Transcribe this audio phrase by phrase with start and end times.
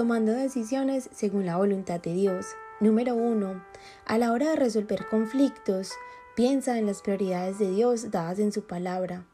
[0.00, 2.46] tomando decisiones según la voluntad de Dios.
[2.80, 3.62] Número 1.
[4.06, 5.92] A la hora de resolver conflictos,
[6.34, 9.26] piensa en las prioridades de Dios dadas en su palabra.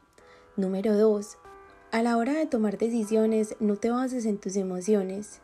[0.56, 1.38] Número 2.
[1.92, 5.40] A la hora de tomar decisiones, no te bases en tus emociones.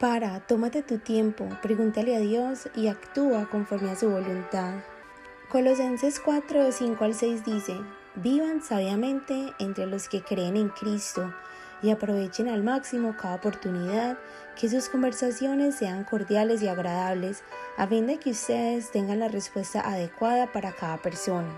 [0.00, 4.80] Para, tómate tu tiempo, pregúntale a Dios y actúa conforme a su voluntad.
[5.48, 7.76] Colosenses 4, 5 al 6 dice,
[8.16, 11.32] Vivan sabiamente entre los que creen en Cristo
[11.82, 14.18] y aprovechen al máximo cada oportunidad,
[14.58, 17.42] que sus conversaciones sean cordiales y agradables,
[17.76, 21.48] a fin de que ustedes tengan la respuesta adecuada para cada persona.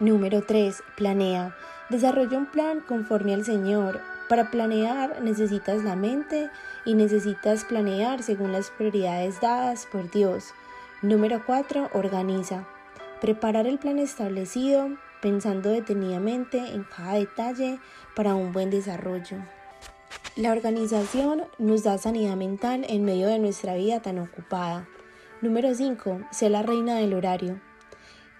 [0.00, 0.82] Número 3.
[0.96, 1.54] Planea.
[1.90, 4.00] Desarrolla un plan conforme al Señor.
[4.28, 6.50] Para planear necesitas la mente
[6.84, 10.54] y necesitas planear según las prioridades dadas por Dios.
[11.02, 11.90] Número 4.
[11.92, 12.64] Organiza.
[13.20, 14.88] Preparar el plan establecido
[15.24, 17.80] pensando detenidamente en cada detalle
[18.14, 19.38] para un buen desarrollo.
[20.36, 24.86] La organización nos da sanidad mental en medio de nuestra vida tan ocupada.
[25.40, 26.20] Número 5.
[26.30, 27.58] Sé la reina del horario.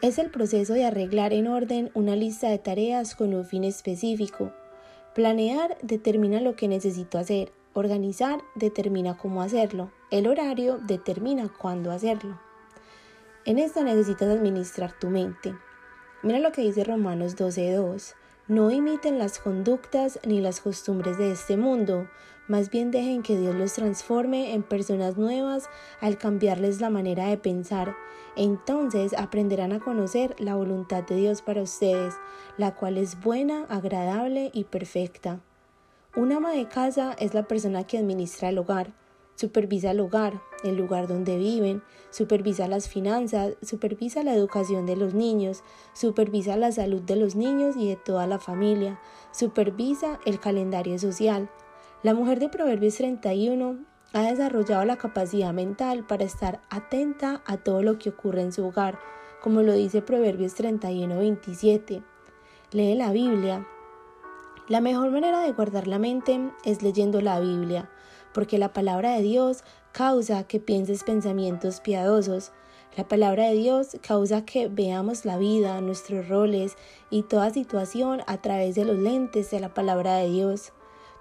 [0.02, 4.52] Es el proceso de arreglar en orden una lista de tareas con un fin específico.
[5.14, 7.50] Planear determina lo que necesito hacer.
[7.72, 9.90] Organizar determina cómo hacerlo.
[10.10, 12.38] El horario determina cuándo hacerlo.
[13.46, 15.54] En esto necesitas administrar tu mente.
[16.24, 18.14] Mira lo que dice Romanos 12:2.
[18.48, 22.08] No imiten las conductas ni las costumbres de este mundo,
[22.48, 25.68] más bien dejen que Dios los transforme en personas nuevas
[26.00, 27.94] al cambiarles la manera de pensar.
[28.36, 32.14] Entonces aprenderán a conocer la voluntad de Dios para ustedes,
[32.56, 35.40] la cual es buena, agradable y perfecta.
[36.16, 38.94] Un ama de casa es la persona que administra el hogar
[39.36, 45.14] Supervisa el hogar, el lugar donde viven, supervisa las finanzas, supervisa la educación de los
[45.14, 45.62] niños,
[45.92, 48.98] supervisa la salud de los niños y de toda la familia,
[49.30, 51.48] supervisa el calendario social.
[52.02, 53.78] La mujer de Proverbios 31
[54.12, 58.66] ha desarrollado la capacidad mental para estar atenta a todo lo que ocurre en su
[58.66, 58.98] hogar,
[59.42, 62.02] como lo dice Proverbios 31-27.
[62.72, 63.66] Lee la Biblia.
[64.68, 67.90] La mejor manera de guardar la mente es leyendo la Biblia
[68.34, 69.64] porque la palabra de Dios
[69.94, 72.50] causa que pienses pensamientos piadosos.
[72.96, 76.76] La palabra de Dios causa que veamos la vida, nuestros roles
[77.10, 80.72] y toda situación a través de los lentes de la palabra de Dios.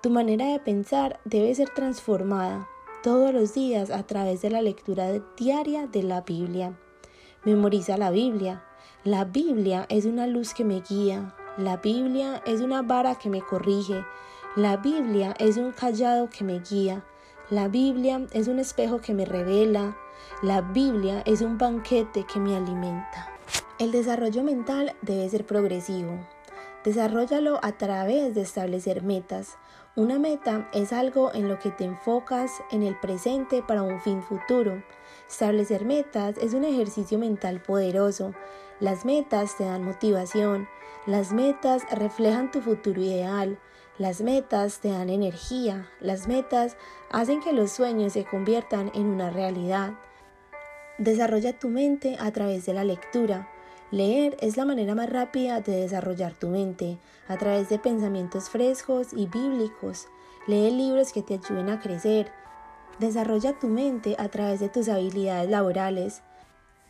[0.02, 2.68] Tu manera de pensar debe ser transformada
[3.04, 6.76] todos los días a través de la lectura diaria de la Biblia.
[7.46, 8.64] Memoriza la Biblia.
[9.04, 11.36] La Biblia es una luz que me guía.
[11.58, 14.04] La Biblia es una vara que me corrige.
[14.56, 17.04] La Biblia es un callado que me guía.
[17.53, 19.96] La Biblia es un espejo que me revela.
[20.41, 23.30] La Biblia es un banquete que me alimenta.
[23.78, 26.18] El desarrollo mental debe ser progresivo.
[26.84, 29.59] Desarrollalo a través de establecer metas.
[29.96, 34.24] Una meta es algo en lo que te enfocas en el presente para un fin
[34.24, 34.81] futuro.
[35.30, 38.34] Establecer metas es un ejercicio mental poderoso.
[38.80, 40.68] Las metas te dan motivación.
[41.06, 43.59] Las metas reflejan tu futuro ideal.
[44.00, 46.78] Las metas te dan energía, las metas
[47.12, 49.94] hacen que los sueños se conviertan en una realidad.
[50.98, 53.48] Desarrolla tu mente a través de la lectura.
[53.92, 59.14] Leer es la manera más rápida de desarrollar tu mente, a través de pensamientos frescos
[59.14, 60.08] y bíblicos.
[60.48, 62.31] Lee libros que te ayuden a crecer.
[62.98, 66.24] Desarrolla tu mente a través de tus habilidades laborales.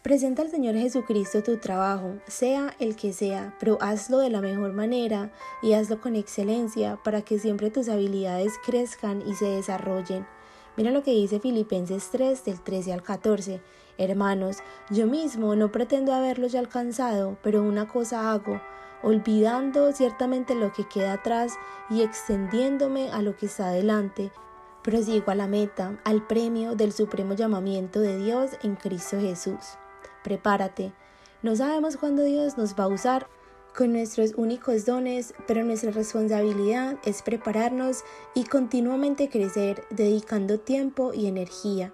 [0.03, 4.73] Presenta al Señor Jesucristo tu trabajo, sea el que sea, pero hazlo de la mejor
[4.73, 5.31] manera
[5.61, 10.27] y hazlo con excelencia para que siempre tus habilidades crezcan y se desarrollen.
[10.75, 13.61] Mira lo que dice Filipenses 3 del 13 al 14.
[13.97, 14.57] Hermanos,
[14.89, 18.59] yo mismo no pretendo haberlo ya alcanzado, pero una cosa hago,
[19.03, 21.53] olvidando ciertamente lo que queda atrás
[21.89, 24.33] y extendiéndome a lo que está adelante.
[24.83, 29.77] Prosigo a la meta, al premio del supremo llamamiento de Dios en Cristo Jesús
[30.23, 30.93] prepárate.
[31.41, 33.27] No sabemos cuándo Dios nos va a usar
[33.75, 38.03] con nuestros únicos dones, pero nuestra responsabilidad es prepararnos
[38.35, 41.91] y continuamente crecer, dedicando tiempo y energía,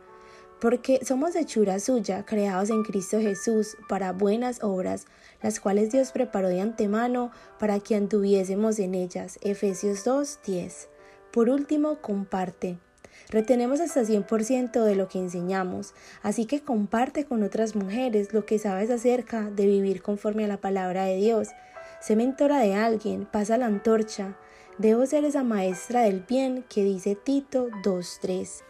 [0.60, 5.08] porque somos hechura suya, creados en Cristo Jesús para buenas obras,
[5.42, 9.40] las cuales Dios preparó de antemano para que anduviésemos en ellas.
[9.42, 10.90] Efesios 2:10.
[11.32, 12.78] Por último, comparte.
[13.32, 15.94] Retenemos hasta 100% de lo que enseñamos,
[16.24, 20.58] así que comparte con otras mujeres lo que sabes acerca de vivir conforme a la
[20.58, 21.50] palabra de Dios.
[22.02, 24.36] Sé mentora de alguien, pasa la antorcha.
[24.80, 28.64] Debo ser esa maestra del bien que dice Tito 2.3.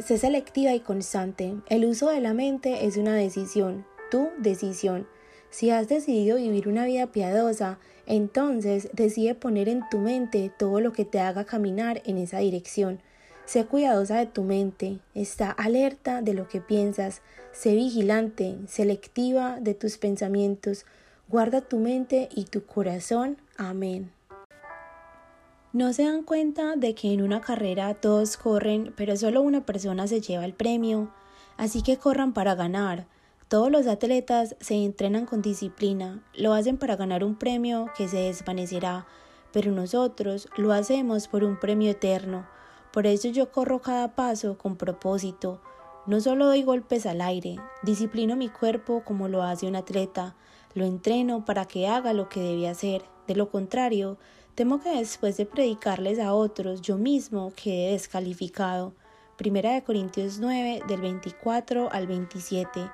[0.00, 1.56] Sé selectiva y constante.
[1.70, 5.08] El uso de la mente es una decisión, tu decisión.
[5.48, 10.92] Si has decidido vivir una vida piadosa, entonces decide poner en tu mente todo lo
[10.92, 13.00] que te haga caminar en esa dirección.
[13.48, 19.72] Sé cuidadosa de tu mente, está alerta de lo que piensas, sé vigilante, selectiva de
[19.72, 20.84] tus pensamientos,
[21.30, 23.38] guarda tu mente y tu corazón.
[23.56, 24.12] Amén.
[25.72, 30.06] No se dan cuenta de que en una carrera todos corren, pero solo una persona
[30.06, 31.10] se lleva el premio,
[31.56, 33.06] así que corran para ganar.
[33.48, 38.18] Todos los atletas se entrenan con disciplina, lo hacen para ganar un premio que se
[38.18, 39.06] desvanecerá,
[39.54, 42.57] pero nosotros lo hacemos por un premio eterno.
[42.98, 45.60] Por eso yo corro cada paso con propósito.
[46.06, 47.54] No solo doy golpes al aire,
[47.84, 50.34] disciplino mi cuerpo como lo hace un atleta,
[50.74, 53.04] lo entreno para que haga lo que debe hacer.
[53.28, 54.18] De lo contrario,
[54.56, 58.94] temo que después de predicarles a otros, yo mismo quede descalificado.
[59.36, 62.90] Primera de Corintios 9, del 24 al 27.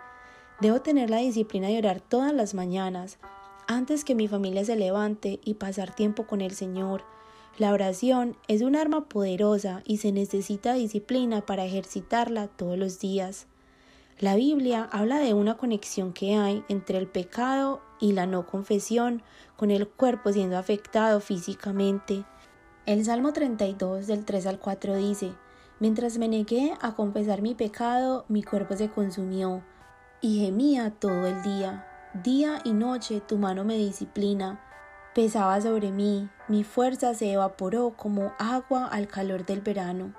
[0.60, 3.18] Debo tener la disciplina de orar todas las mañanas,
[3.66, 7.13] antes que mi familia se levante y pasar tiempo con el Señor.
[7.56, 13.46] La oración es un arma poderosa y se necesita disciplina para ejercitarla todos los días.
[14.18, 19.22] La Biblia habla de una conexión que hay entre el pecado y la no confesión,
[19.56, 22.24] con el cuerpo siendo afectado físicamente.
[22.86, 25.32] El Salmo 32 del 3 al 4 dice,
[25.78, 29.62] Mientras me negué a confesar mi pecado, mi cuerpo se consumió
[30.20, 31.86] y gemía todo el día.
[32.22, 34.60] Día y noche tu mano me disciplina.
[35.14, 40.12] Pesaba sobre mí, mi fuerza se evaporó como agua al calor del verano.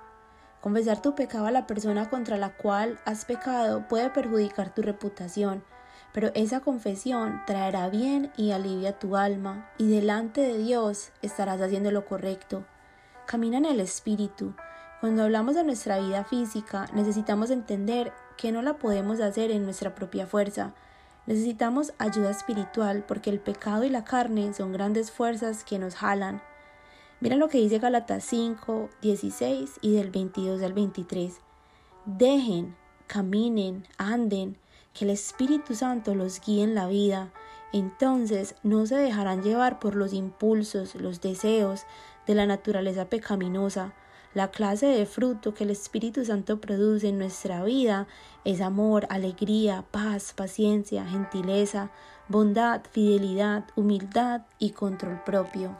[0.62, 5.66] Confesar tu pecado a la persona contra la cual has pecado puede perjudicar tu reputación,
[6.14, 11.92] pero esa confesión traerá bien y alivia tu alma, y delante de Dios estarás haciendo
[11.92, 12.64] lo correcto.
[13.26, 14.54] Camina en el Espíritu.
[15.02, 19.94] Cuando hablamos de nuestra vida física, necesitamos entender que no la podemos hacer en nuestra
[19.94, 20.74] propia fuerza.
[21.28, 26.42] Necesitamos ayuda espiritual porque el pecado y la carne son grandes fuerzas que nos jalan.
[27.20, 31.40] Mira lo que dice Galatas 5, 16 y del 22 al 23.
[32.06, 32.76] Dejen,
[33.08, 34.58] caminen, anden,
[34.94, 37.32] que el Espíritu Santo los guíe en la vida.
[37.74, 41.86] Entonces no se dejarán llevar por los impulsos, los deseos
[42.28, 43.94] de la naturaleza pecaminosa,
[44.36, 48.06] la clase de fruto que el Espíritu Santo produce en nuestra vida
[48.44, 51.90] es amor, alegría, paz, paciencia, gentileza,
[52.28, 55.78] bondad, fidelidad, humildad y control propio.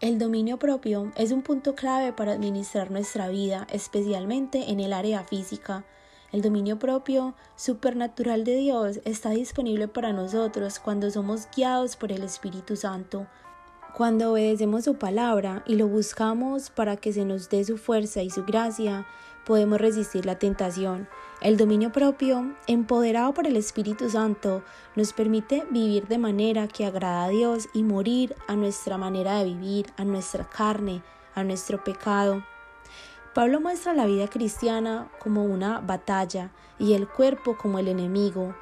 [0.00, 5.22] El dominio propio es un punto clave para administrar nuestra vida, especialmente en el área
[5.22, 5.84] física.
[6.32, 12.24] El dominio propio supernatural de Dios está disponible para nosotros cuando somos guiados por el
[12.24, 13.28] Espíritu Santo.
[13.96, 18.28] Cuando obedecemos su palabra y lo buscamos para que se nos dé su fuerza y
[18.28, 19.06] su gracia,
[19.46, 21.08] podemos resistir la tentación.
[21.40, 24.62] El dominio propio, empoderado por el Espíritu Santo,
[24.96, 29.46] nos permite vivir de manera que agrada a Dios y morir a nuestra manera de
[29.46, 31.02] vivir, a nuestra carne,
[31.34, 32.44] a nuestro pecado.
[33.32, 38.54] Pablo muestra la vida cristiana como una batalla y el cuerpo como el enemigo.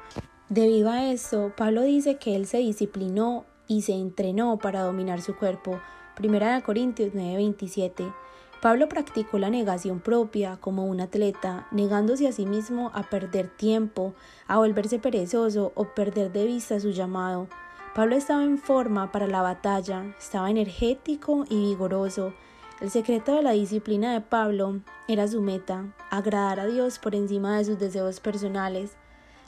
[0.47, 5.35] Debido a eso, Pablo dice que él se disciplinó y se entrenó para dominar su
[5.35, 5.79] cuerpo.
[6.15, 8.13] Primera de Corintios 9:27.
[8.61, 14.13] Pablo practicó la negación propia como un atleta, negándose a sí mismo a perder tiempo,
[14.47, 17.47] a volverse perezoso o perder de vista su llamado.
[17.93, 22.33] Pablo estaba en forma para la batalla, estaba energético y vigoroso.
[22.81, 27.57] El secreto de la disciplina de Pablo era su meta, agradar a Dios por encima
[27.57, 28.97] de sus deseos personales.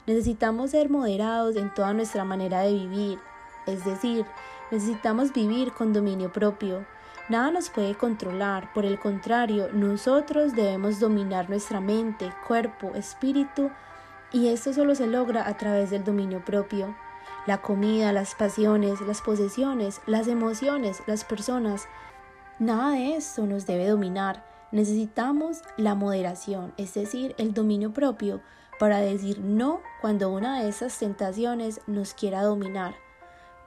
[0.06, 3.18] Necesitamos ser moderados en toda nuestra manera de vivir,
[3.68, 4.26] es decir,
[4.70, 6.86] necesitamos vivir con dominio propio.
[7.28, 13.70] Nada nos puede controlar, por el contrario, nosotros debemos dominar nuestra mente, cuerpo, espíritu,
[14.32, 16.96] y esto solo se logra a través del dominio propio.
[17.46, 21.86] La comida, las pasiones, las posesiones, las emociones, las personas,
[22.58, 24.44] nada de esto nos debe dominar.
[24.70, 28.40] Necesitamos la moderación, es decir, el dominio propio,
[28.78, 32.94] para decir no cuando una de esas tentaciones nos quiera dominar.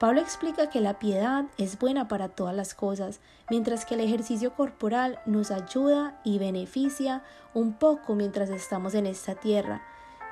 [0.02, 4.52] Pablo explica que la piedad es buena para todas las cosas, mientras que el ejercicio
[4.52, 7.22] corporal nos ayuda y beneficia
[7.54, 9.80] un poco mientras estamos en esta tierra.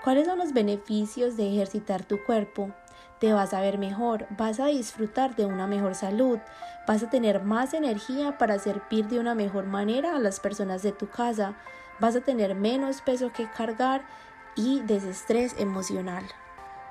[0.03, 2.73] ¿Cuáles son los beneficios de ejercitar tu cuerpo?
[3.21, 6.41] Te vas a ver mejor, vas a disfrutar de una mejor salud,
[6.89, 10.91] vas a tener más energía para servir de una mejor manera a las personas de
[10.91, 11.55] tu casa,
[12.01, 14.03] vas a tener menos peso que cargar
[14.57, 16.25] y desestrés emocional.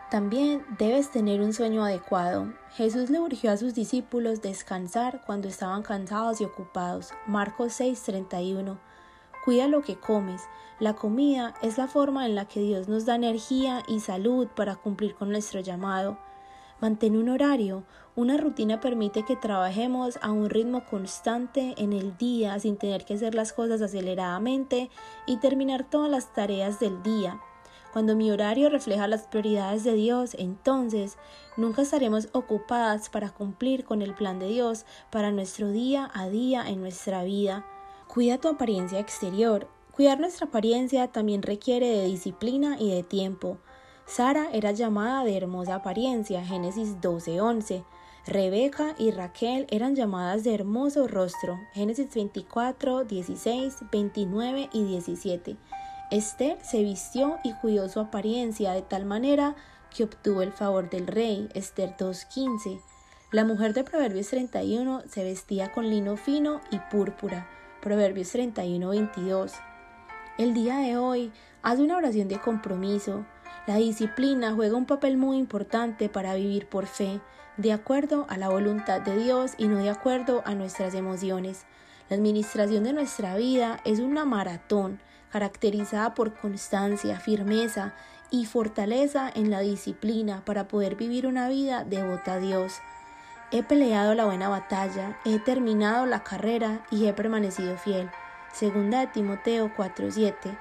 [0.09, 2.51] También debes tener un sueño adecuado.
[2.71, 7.13] Jesús le urgió a sus discípulos descansar cuando estaban cansados y ocupados.
[7.27, 8.79] Marcos 6:31.
[9.45, 10.41] Cuida lo que comes.
[10.79, 14.77] La comida es la forma en la que Dios nos da energía y salud para
[14.77, 16.17] cumplir con nuestro llamado.
[16.81, 17.83] Mantén un horario.
[18.15, 23.13] Una rutina permite que trabajemos a un ritmo constante en el día sin tener que
[23.13, 24.89] hacer las cosas aceleradamente
[25.27, 27.39] y terminar todas las tareas del día.
[27.91, 31.17] Cuando mi horario refleja las prioridades de Dios, entonces
[31.57, 36.69] nunca estaremos ocupadas para cumplir con el plan de Dios para nuestro día a día
[36.69, 37.65] en nuestra vida.
[38.07, 39.67] Cuida tu apariencia exterior.
[39.91, 43.57] Cuidar nuestra apariencia también requiere de disciplina y de tiempo.
[44.05, 47.83] Sara era llamada de hermosa apariencia, Génesis 12:11.
[48.25, 55.57] Rebeca y Raquel eran llamadas de hermoso rostro, Génesis 24, 16, 29 y 17.
[56.11, 59.55] Esther se vistió y cuidó su apariencia de tal manera
[59.95, 62.81] que obtuvo el favor del rey, Esther 2.15.
[63.31, 67.47] La mujer de Proverbios 31 se vestía con lino fino y púrpura,
[67.79, 69.51] Proverbios 31.22.
[70.39, 73.23] El día de hoy, haz una oración de compromiso.
[73.67, 77.21] La disciplina juega un papel muy importante para vivir por fe,
[77.57, 81.65] de acuerdo a la voluntad de Dios y no de acuerdo a nuestras emociones.
[82.09, 84.99] La administración de nuestra vida es una maratón
[85.31, 87.93] caracterizada por constancia, firmeza
[88.31, 92.79] y fortaleza en la disciplina para poder vivir una vida devota a Dios.
[93.51, 98.09] He peleado la buena batalla, he terminado la carrera y he permanecido fiel.
[98.53, 100.57] Segunda de Timoteo 4:7.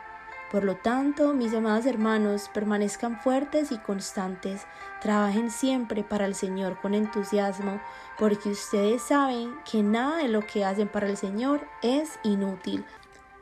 [0.50, 4.66] Por lo tanto, mis amados hermanos, permanezcan fuertes y constantes,
[5.02, 7.78] trabajen siempre para el Señor con entusiasmo,
[8.18, 12.86] porque ustedes saben que nada de lo que hacen para el Señor es inútil,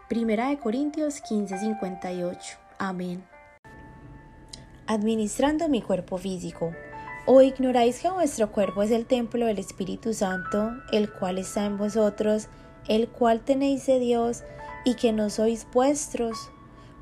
[0.09, 2.59] Primera de Corintios 15:58.
[2.79, 3.25] Amén.
[4.87, 6.73] Administrando mi cuerpo físico.
[7.27, 11.77] ¿O ignoráis que vuestro cuerpo es el templo del Espíritu Santo, el cual está en
[11.77, 12.47] vosotros,
[12.87, 14.45] el cual tenéis de Dios,
[14.85, 16.51] y que no sois vuestros?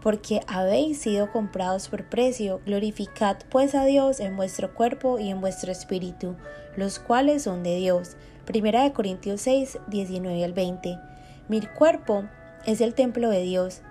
[0.00, 2.62] Porque habéis sido comprados por precio.
[2.64, 6.36] Glorificad pues a Dios en vuestro cuerpo y en vuestro espíritu,
[6.74, 8.16] los cuales son de Dios.
[8.46, 10.98] Primera de Corintios 6, 19 al 20.
[11.50, 12.24] Mi cuerpo
[12.66, 13.82] es el templo de Dios.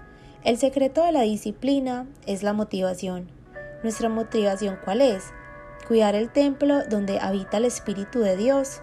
[0.44, 3.30] El secreto de la disciplina es la motivación.
[3.84, 5.26] ¿Nuestra motivación cuál es?
[5.88, 8.82] Cuidar el templo donde habita el Espíritu de Dios.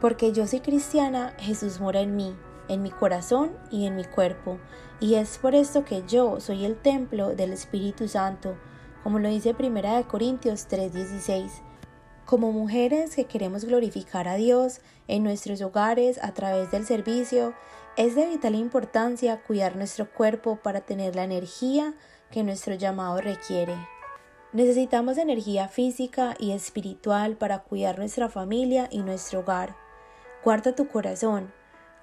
[0.00, 2.36] Porque yo soy cristiana, Jesús mora en mí,
[2.68, 4.58] en mi corazón y en mi cuerpo.
[5.00, 8.56] Y es por esto que yo soy el templo del Espíritu Santo,
[9.02, 11.62] como lo dice 1 Corintios 3:16.
[12.24, 17.54] Como mujeres que queremos glorificar a Dios en nuestros hogares a través del servicio,
[17.98, 21.94] es de vital importancia cuidar nuestro cuerpo para tener la energía
[22.30, 23.74] que nuestro llamado requiere.
[24.52, 29.74] Necesitamos energía física y espiritual para cuidar nuestra familia y nuestro hogar.
[30.44, 31.52] Guarda tu corazón.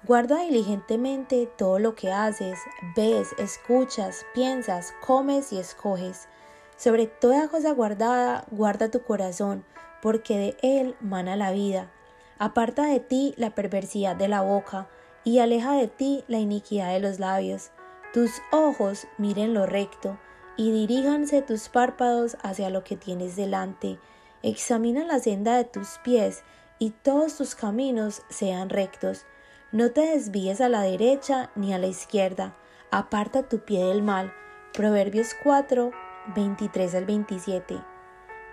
[0.04, 2.58] Guarda diligentemente todo lo que haces,
[2.94, 6.28] ves, escuchas, piensas, comes y escoges.
[6.76, 9.64] Sobre toda cosa guardada, guarda tu corazón,
[10.02, 11.90] porque de él mana la vida.
[12.38, 14.88] Aparta de ti la perversidad de la boca,
[15.26, 17.72] y aleja de ti la iniquidad de los labios.
[18.14, 20.16] Tus ojos miren lo recto,
[20.56, 23.98] y diríjanse tus párpados hacia lo que tienes delante.
[24.44, 26.44] Examina la senda de tus pies,
[26.78, 29.26] y todos tus caminos sean rectos.
[29.72, 32.56] No te desvíes a la derecha ni a la izquierda,
[32.92, 34.32] aparta tu pie del mal.
[34.74, 35.90] Proverbios 4,
[36.36, 37.82] 23 al 27.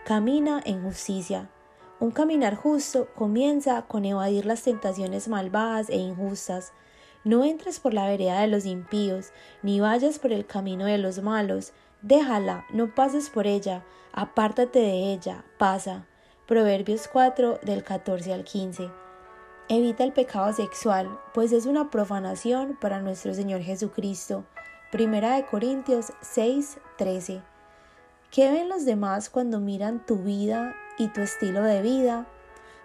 [0.06, 1.52] Camina en justicia
[2.04, 6.74] un caminar justo comienza con evadir las tentaciones malvadas e injustas.
[7.24, 9.32] No entres por la vereda de los impíos,
[9.62, 11.72] ni vayas por el camino de los malos.
[12.02, 16.06] Déjala, no pases por ella, apártate de ella, pasa.
[16.46, 18.92] Proverbios 4 del 14 al 15.
[19.70, 24.44] Evita el pecado sexual, pues es una profanación para nuestro Señor Jesucristo.
[24.92, 27.42] Primera de Corintios 6, 13.
[28.30, 32.26] ¿Qué ven los demás cuando miran tu vida y tu estilo de vida.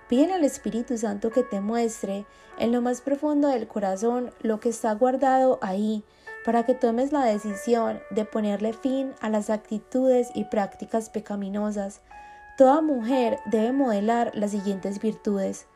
[0.09, 2.25] Pídele al Espíritu Santo que te muestre
[2.59, 6.05] en lo más profundo del corazón lo que está guardado ahí
[6.45, 12.01] para que tomes la decisión de ponerle fin a las actitudes y prácticas pecaminosas.
[12.57, 15.67] Toda mujer debe modelar las siguientes virtudes.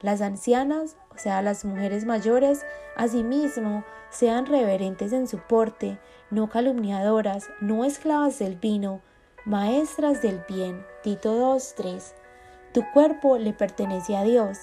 [0.00, 2.64] Las ancianas, o sea, las mujeres mayores,
[2.96, 5.98] asimismo, sean reverentes en su porte,
[6.30, 9.00] no calumniadoras, no esclavas del vino,
[9.44, 10.84] maestras del bien.
[11.02, 12.14] Tito 2.3.
[12.72, 14.58] Tu cuerpo le pertenece a Dios.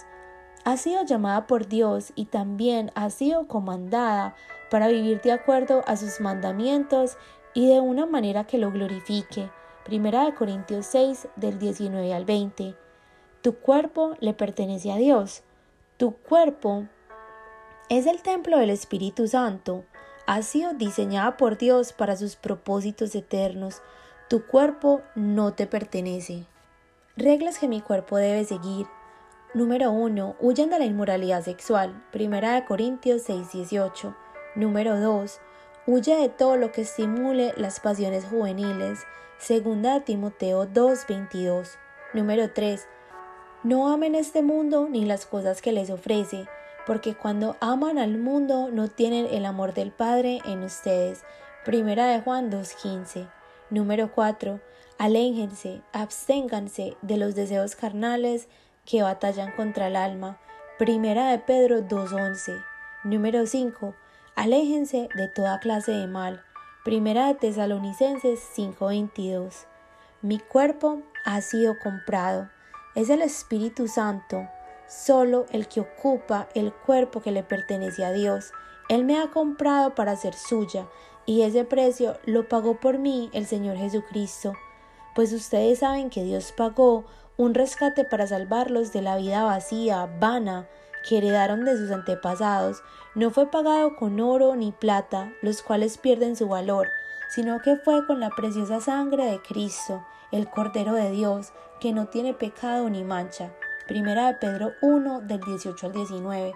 [0.64, 4.36] Ha sido llamada por Dios y también ha sido comandada
[4.70, 7.18] para vivir de acuerdo a sus mandamientos
[7.54, 9.50] y de una manera que lo glorifique.
[9.84, 12.76] Primera de Corintios 6 del 19 al 20.
[13.42, 15.44] Tu cuerpo le pertenece a Dios.
[15.98, 16.86] Tu cuerpo
[17.90, 19.84] es el templo del Espíritu Santo.
[20.28, 23.82] Ha sido diseñada por Dios para sus propósitos eternos.
[24.30, 26.46] Tu cuerpo no te pertenece.
[27.18, 28.86] Reglas que mi cuerpo debe seguir.
[29.56, 30.36] Número 1.
[30.40, 32.06] Huyan de la inmoralidad sexual.
[32.12, 34.16] Primera de Corintios 6:18.
[34.54, 35.40] Número 2.
[35.88, 39.00] Huye de todo lo que estimule las pasiones juveniles.
[39.40, 41.80] Segunda de Timoteo 2:22.
[42.14, 42.88] Número 3.
[43.64, 46.48] No amen este mundo ni las cosas que les ofrece,
[46.86, 51.24] porque cuando aman al mundo no tienen el amor del Padre en ustedes.
[51.66, 53.28] Primera de Juan 2:15.
[53.70, 54.60] Número 4.
[54.98, 58.48] Aléjense, absténganse de los deseos carnales
[58.86, 60.40] que batallan contra el alma.
[60.78, 62.62] Primera de Pedro 2:11.
[63.04, 63.96] Número 5.
[64.36, 66.44] Aléjense de toda clase de mal.
[66.84, 69.68] Primera de Tesalonicenses 5:22.
[70.22, 72.50] Mi cuerpo ha sido comprado
[72.96, 74.50] es el Espíritu Santo,
[74.88, 78.52] solo el que ocupa el cuerpo que le pertenece a Dios.
[78.90, 80.88] Él me ha comprado para ser suya,
[81.26, 84.54] y ese precio lo pagó por mí el Señor Jesucristo.
[85.16, 87.06] Pues ustedes saben que Dios pagó
[87.38, 90.68] un rescate para salvarlos de la vida vacía, vana,
[91.08, 92.84] que heredaron de sus antepasados.
[93.16, 96.90] No fue pagado con oro ni plata, los cuales pierden su valor,
[97.30, 102.08] sino que fue con la preciosa sangre de Cristo, el Cordero de Dios, que no
[102.08, 103.54] tiene pecado ni mancha.
[103.88, 106.54] Primera de Pedro 1 del 18 al 19.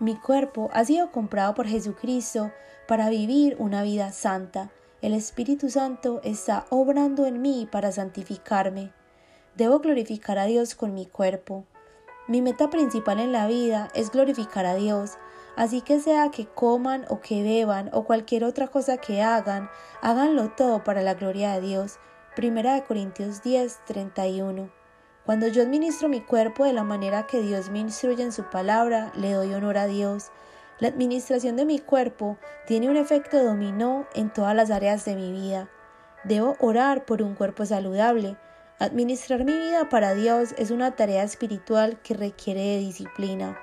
[0.00, 2.50] Mi cuerpo ha sido comprado por Jesucristo
[2.90, 4.72] para vivir una vida santa.
[5.00, 8.92] El Espíritu Santo está obrando en mí para santificarme.
[9.54, 11.64] Debo glorificar a Dios con mi cuerpo.
[12.26, 15.18] Mi meta principal en la vida es glorificar a Dios,
[15.54, 19.70] así que sea que coman o que beban o cualquier otra cosa que hagan,
[20.02, 22.00] háganlo todo para la gloria de Dios.
[22.34, 24.68] Primera de Corintios 10, 31.
[25.24, 29.12] Cuando yo administro mi cuerpo de la manera que Dios me instruye en su palabra,
[29.14, 30.32] le doy honor a Dios.
[30.80, 35.30] La administración de mi cuerpo tiene un efecto dominó en todas las áreas de mi
[35.30, 35.70] vida.
[36.24, 38.36] Debo orar por un cuerpo saludable.
[38.78, 43.58] Administrar mi vida para Dios es una tarea espiritual que requiere de disciplina.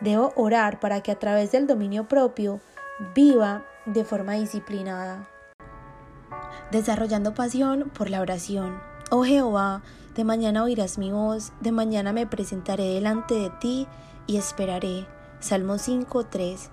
[0.00, 2.60] Debo orar para que a través del dominio propio
[3.14, 5.28] viva de forma disciplinada
[6.70, 8.80] desarrollando pasión por la oración.
[9.10, 9.82] Oh Jehová,
[10.14, 13.86] de mañana oirás mi voz, de mañana me presentaré delante de ti
[14.26, 15.06] y esperaré.
[15.40, 16.70] Salmo 5.3.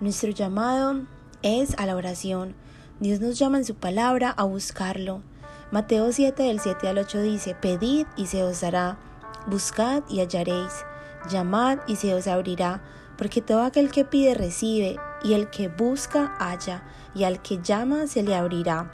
[0.00, 1.02] Nuestro llamado
[1.42, 2.54] es a la oración.
[3.00, 5.22] Dios nos llama en su palabra a buscarlo.
[5.72, 8.98] Mateo 7 del 7 al 8 dice, Pedid y se os dará,
[9.48, 10.72] buscad y hallaréis,
[11.28, 12.82] llamad y se os abrirá,
[13.18, 18.06] porque todo aquel que pide recibe, y el que busca halla, y al que llama
[18.06, 18.92] se le abrirá.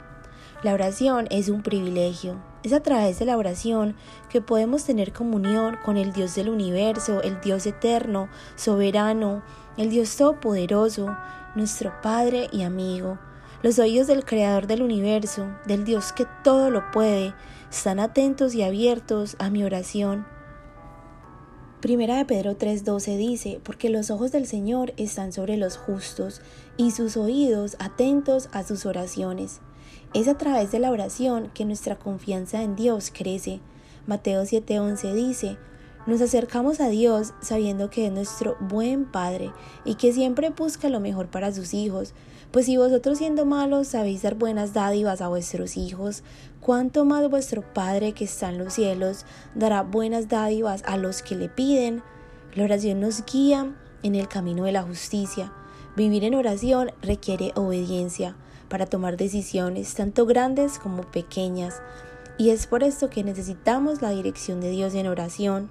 [0.63, 2.37] La oración es un privilegio.
[2.63, 3.95] Es a través de la oración
[4.29, 9.41] que podemos tener comunión con el Dios del universo, el Dios eterno, soberano,
[9.77, 11.17] el Dios todopoderoso,
[11.55, 13.17] nuestro Padre y amigo.
[13.63, 17.33] Los oídos del Creador del universo, del Dios que todo lo puede,
[17.71, 20.25] están atentos y abiertos a mi oración.
[21.79, 26.41] Primera de Pedro 3:12 dice, porque los ojos del Señor están sobre los justos
[26.77, 29.61] y sus oídos atentos a sus oraciones.
[30.13, 33.61] Es a través de la oración que nuestra confianza en Dios crece.
[34.07, 35.57] Mateo 7:11 dice,
[36.05, 39.53] nos acercamos a Dios sabiendo que es nuestro buen Padre
[39.85, 42.13] y que siempre busca lo mejor para sus hijos.
[42.51, 46.23] Pues si vosotros siendo malos sabéis dar buenas dádivas a vuestros hijos,
[46.59, 51.35] cuánto más vuestro Padre que está en los cielos dará buenas dádivas a los que
[51.35, 52.03] le piden.
[52.53, 55.53] La oración nos guía en el camino de la justicia.
[55.95, 58.35] Vivir en oración requiere obediencia
[58.71, 61.81] para tomar decisiones tanto grandes como pequeñas.
[62.37, 65.69] Y es por esto que necesitamos la dirección de Dios en oración.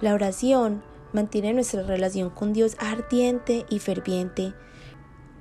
[0.00, 4.52] La oración mantiene nuestra relación con Dios ardiente y ferviente.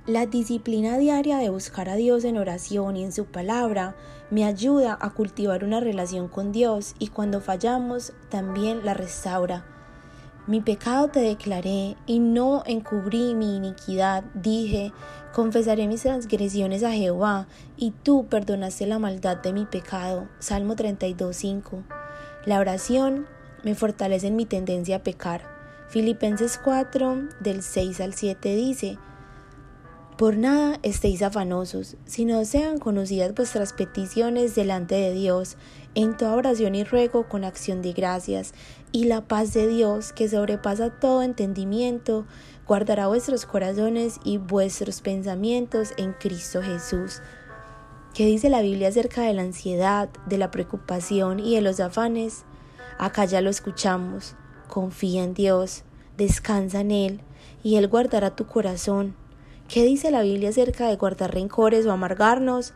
[0.05, 3.95] La disciplina diaria de buscar a Dios en oración y en su palabra
[4.29, 9.65] me ayuda a cultivar una relación con Dios y cuando fallamos también la restaura.
[10.45, 14.25] Mi pecado te declaré y no encubrí mi iniquidad.
[14.33, 14.91] Dije,
[15.33, 20.29] confesaré mis transgresiones a Jehová y tú perdonaste la maldad de mi pecado.
[20.39, 21.83] Salmo 32.5.
[22.45, 23.27] La oración
[23.63, 25.41] me fortalece en mi tendencia a pecar.
[25.89, 28.97] Filipenses 4 del 6 al 7 dice,
[30.17, 35.57] por nada estéis afanosos, sino sean conocidas vuestras peticiones delante de Dios,
[35.95, 38.53] en toda oración y ruego con acción de gracias,
[38.91, 42.27] y la paz de Dios, que sobrepasa todo entendimiento,
[42.67, 47.21] guardará vuestros corazones y vuestros pensamientos en Cristo Jesús.
[48.13, 52.43] ¿Qué dice la Biblia acerca de la ansiedad, de la preocupación y de los afanes?
[52.97, 54.35] Acá ya lo escuchamos.
[54.67, 55.83] Confía en Dios,
[56.15, 57.21] descansa en Él,
[57.63, 59.15] y Él guardará tu corazón.
[59.67, 62.73] ¿Qué dice la Biblia acerca de guardar rencores o amargarnos?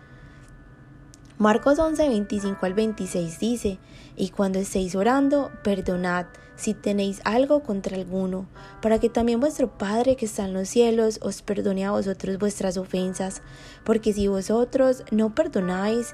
[1.37, 3.77] Marcos 11, 25 al 26 dice,
[4.15, 6.25] y cuando estéis orando, perdonad
[6.57, 8.47] si tenéis algo contra alguno,
[8.81, 12.75] para que también vuestro Padre que está en los cielos os perdone a vosotros vuestras
[12.77, 13.41] ofensas,
[13.85, 16.13] porque si vosotros no perdonáis,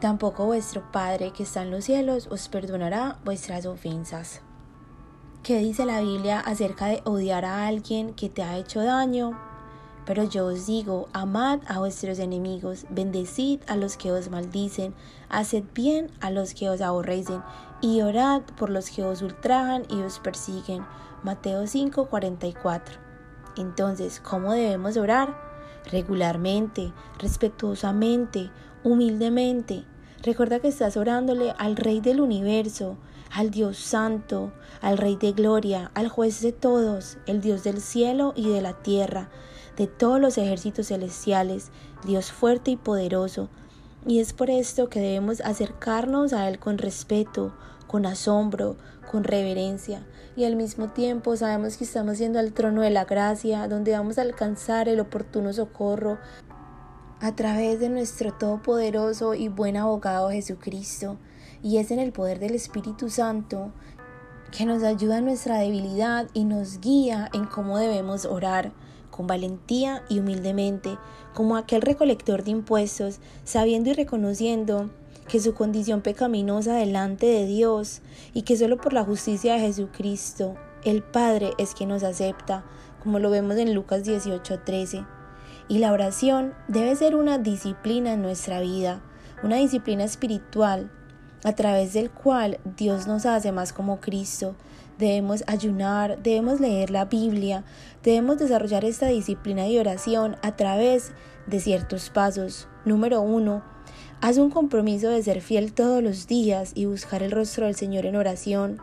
[0.00, 4.40] tampoco vuestro Padre que está en los cielos os perdonará vuestras ofensas.
[5.42, 9.38] ¿Qué dice la Biblia acerca de odiar a alguien que te ha hecho daño?
[10.04, 14.94] Pero yo os digo, amad a vuestros enemigos, bendecid a los que os maldicen,
[15.28, 17.42] haced bien a los que os aborrecen,
[17.80, 20.84] y orad por los que os ultrajan y os persiguen.
[21.22, 22.98] Mateo 5:44.
[23.56, 25.36] Entonces, ¿cómo debemos orar?
[25.90, 28.50] Regularmente, respetuosamente,
[28.84, 29.84] humildemente.
[30.22, 32.96] Recuerda que estás orándole al Rey del universo,
[33.32, 38.32] al Dios Santo, al Rey de Gloria, al Juez de todos, el Dios del cielo
[38.36, 39.30] y de la tierra
[39.80, 41.70] de todos los ejércitos celestiales,
[42.04, 43.48] Dios fuerte y poderoso,
[44.06, 47.54] y es por esto que debemos acercarnos a Él con respeto,
[47.90, 48.76] con asombro,
[49.10, 53.66] con reverencia, y al mismo tiempo sabemos que estamos yendo al trono de la gracia,
[53.66, 56.18] donde vamos a alcanzar el oportuno socorro
[57.18, 61.16] a través de nuestro todopoderoso y buen abogado Jesucristo,
[61.64, 63.72] y es en el poder del Espíritu Santo
[64.52, 68.70] que nos ayuda en nuestra debilidad y nos guía en cómo debemos orar
[69.10, 70.96] con valentía y humildemente,
[71.34, 74.90] como aquel recolector de impuestos, sabiendo y reconociendo
[75.30, 78.00] que su condición pecaminosa delante de Dios
[78.34, 82.64] y que solo por la justicia de Jesucristo, el Padre es quien nos acepta,
[83.00, 85.06] como lo vemos en Lucas 18:13.
[85.68, 89.02] Y la oración debe ser una disciplina en nuestra vida,
[89.44, 90.90] una disciplina espiritual,
[91.44, 94.56] a través del cual Dios nos hace más como Cristo,
[94.98, 97.64] debemos ayunar, debemos leer la Biblia,
[98.02, 101.12] debemos desarrollar esta disciplina de oración a través
[101.46, 102.68] de ciertos pasos.
[102.84, 103.62] Número uno,
[104.20, 108.06] haz un compromiso de ser fiel todos los días y buscar el rostro del Señor
[108.06, 108.78] en oración.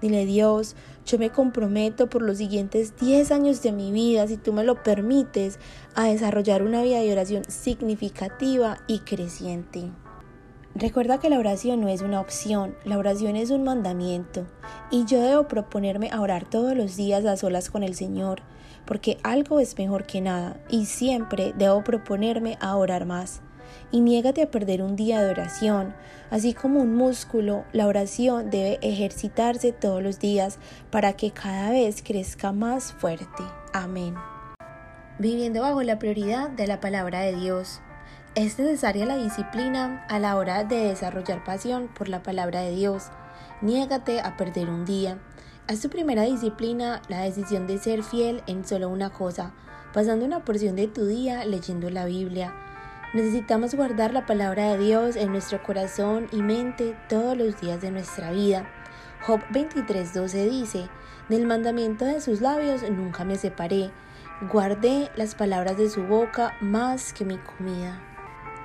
[0.00, 4.52] Dile Dios, yo me comprometo por los siguientes 10 años de mi vida, si tú
[4.52, 5.58] me lo permites,
[5.94, 9.90] a desarrollar una vida de oración significativa y creciente.
[10.74, 14.46] Recuerda que la oración no es una opción, la oración es un mandamiento
[14.90, 18.42] y yo debo proponerme a orar todos los días a solas con el Señor,
[18.86, 23.42] porque algo es mejor que nada y siempre debo proponerme a orar más.
[23.90, 25.94] Y niégate a perder un día de oración,
[26.30, 30.58] así como un músculo, la oración debe ejercitarse todos los días
[30.90, 33.44] para que cada vez crezca más fuerte.
[33.72, 34.14] Amén.
[35.18, 37.80] Viviendo bajo la prioridad de la palabra de Dios.
[38.34, 43.10] Es necesaria la disciplina a la hora de desarrollar pasión por la palabra de Dios.
[43.62, 45.18] Niégate a perder un día.
[45.66, 49.54] Haz tu primera disciplina la decisión de ser fiel en solo una cosa,
[49.92, 52.54] pasando una porción de tu día leyendo la Biblia.
[53.14, 57.90] Necesitamos guardar la palabra de Dios en nuestro corazón y mente todos los días de
[57.90, 58.70] nuestra vida.
[59.26, 60.90] Job 23:12 dice,
[61.30, 63.92] Del mandamiento de sus labios nunca me separé,
[64.52, 67.98] guardé las palabras de su boca más que mi comida.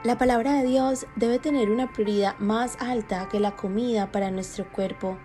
[0.04, 4.70] La palabra de Dios debe tener una prioridad más alta que la comida para nuestro
[4.70, 5.18] cuerpo.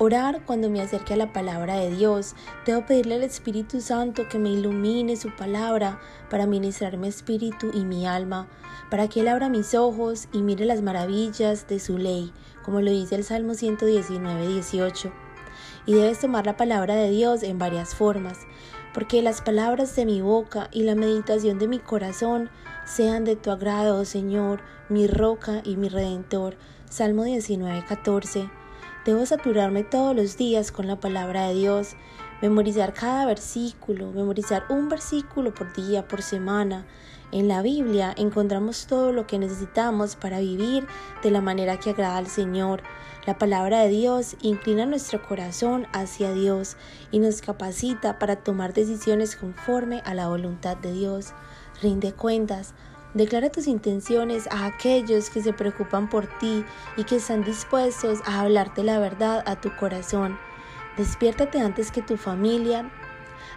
[0.00, 2.36] Orar cuando me acerque a la palabra de Dios.
[2.64, 5.98] Debo pedirle al Espíritu Santo que me ilumine su palabra
[6.30, 8.46] para ministrar mi espíritu y mi alma,
[8.92, 12.32] para que Él abra mis ojos y mire las maravillas de su ley,
[12.64, 15.12] como lo dice el Salmo 119, 18.
[15.86, 18.38] Y debes tomar la palabra de Dios en varias formas,
[18.94, 22.50] porque las palabras de mi boca y la meditación de mi corazón
[22.84, 26.56] sean de tu agrado, Señor, mi roca y mi redentor.
[26.88, 28.57] Salmo 19, 14.
[29.08, 31.96] Debo saturarme todos los días con la palabra de Dios,
[32.42, 36.84] memorizar cada versículo, memorizar un versículo por día, por semana.
[37.32, 40.86] En la Biblia encontramos todo lo que necesitamos para vivir
[41.22, 42.82] de la manera que agrada al Señor.
[43.24, 46.76] La palabra de Dios inclina nuestro corazón hacia Dios
[47.10, 51.32] y nos capacita para tomar decisiones conforme a la voluntad de Dios
[51.80, 52.74] rinde cuentas.
[53.14, 56.64] Declara tus intenciones a aquellos que se preocupan por ti
[56.96, 60.38] y que están dispuestos a hablarte la verdad a tu corazón.
[60.96, 62.90] Despiértate antes que tu familia,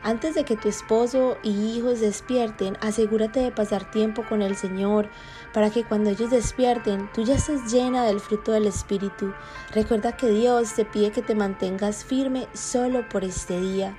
[0.03, 5.09] antes de que tu esposo y hijos despierten, asegúrate de pasar tiempo con el Señor
[5.53, 9.33] para que cuando ellos despierten tú ya estés llena del fruto del Espíritu.
[9.73, 13.95] Recuerda que Dios te pide que te mantengas firme solo por este día.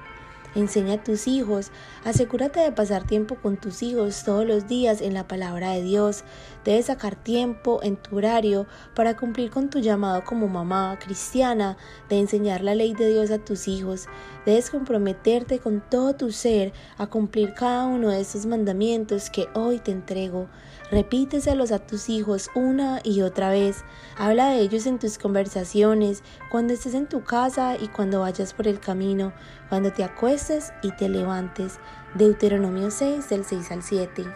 [0.55, 1.71] Enseña a tus hijos,
[2.05, 6.25] asegúrate de pasar tiempo con tus hijos todos los días en la palabra de Dios.
[6.62, 11.79] Debes sacar tiempo en tu horario para cumplir con tu llamado como mamá cristiana
[12.11, 14.09] de enseñar la ley de Dios a tus hijos.
[14.45, 19.79] Debes comprometerte con todo tu ser a cumplir cada uno de estos mandamientos que hoy
[19.79, 20.49] te entrego.
[20.93, 23.83] Repíteselos a tus hijos una y otra vez.
[24.19, 28.69] Habla de ellos en tus conversaciones, cuando estés en tu casa y cuando vayas por
[28.69, 29.33] el camino,
[29.71, 31.79] cuando te acuestes y te levantes.
[32.15, 34.27] Deuteronomio 6 del 6 al 7.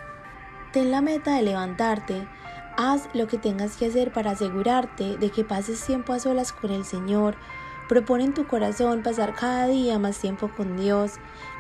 [0.73, 2.27] Ten la meta de levantarte.
[2.79, 6.71] Haz lo que tengas que hacer para asegurarte de que pases tiempo a solas con
[6.71, 7.37] el Señor
[7.89, 11.13] Propone en tu corazón pasar cada día más tiempo con Dios.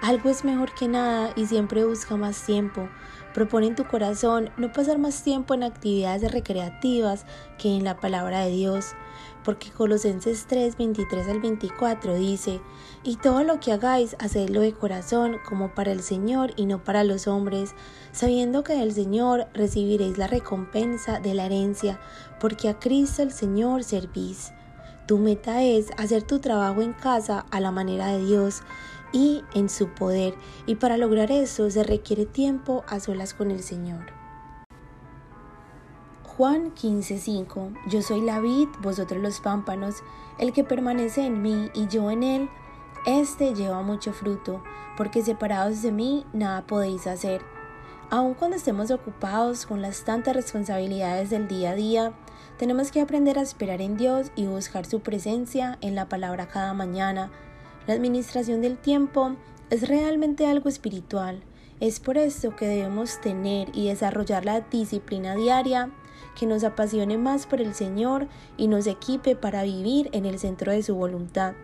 [0.02, 2.88] Algo es mejor que nada y siempre busca más tiempo.
[3.36, 7.26] Propone en tu corazón no pasar más tiempo en actividades recreativas
[7.58, 8.94] que en la palabra de Dios.
[9.44, 12.62] Porque Colosenses 3, 23 al 24 dice,
[13.02, 17.04] y todo lo que hagáis, hacedlo de corazón como para el Señor y no para
[17.04, 17.74] los hombres,
[18.10, 22.00] sabiendo que del Señor recibiréis la recompensa de la herencia,
[22.40, 24.54] porque a Cristo el Señor servís.
[25.06, 28.62] Tu meta es hacer tu trabajo en casa a la manera de Dios
[29.16, 30.34] y en su poder.
[30.66, 34.12] Y para lograr eso se requiere tiempo a solas con el Señor.
[36.22, 40.02] Juan 15:5 Yo soy la vid, vosotros los pámpanos.
[40.38, 42.50] El que permanece en mí y yo en él,
[43.06, 44.62] éste lleva mucho fruto,
[44.98, 47.40] porque separados de mí nada podéis hacer.
[48.10, 52.12] Aun cuando estemos ocupados con las tantas responsabilidades del día a día,
[52.58, 56.74] tenemos que aprender a esperar en Dios y buscar su presencia en la palabra cada
[56.74, 57.30] mañana.
[57.86, 59.36] La administración del tiempo
[59.70, 61.42] es realmente algo espiritual.
[61.78, 65.90] Es por eso que debemos tener y desarrollar la disciplina diaria
[66.34, 70.72] que nos apasione más por el Señor y nos equipe para vivir en el centro
[70.72, 71.54] de su voluntad.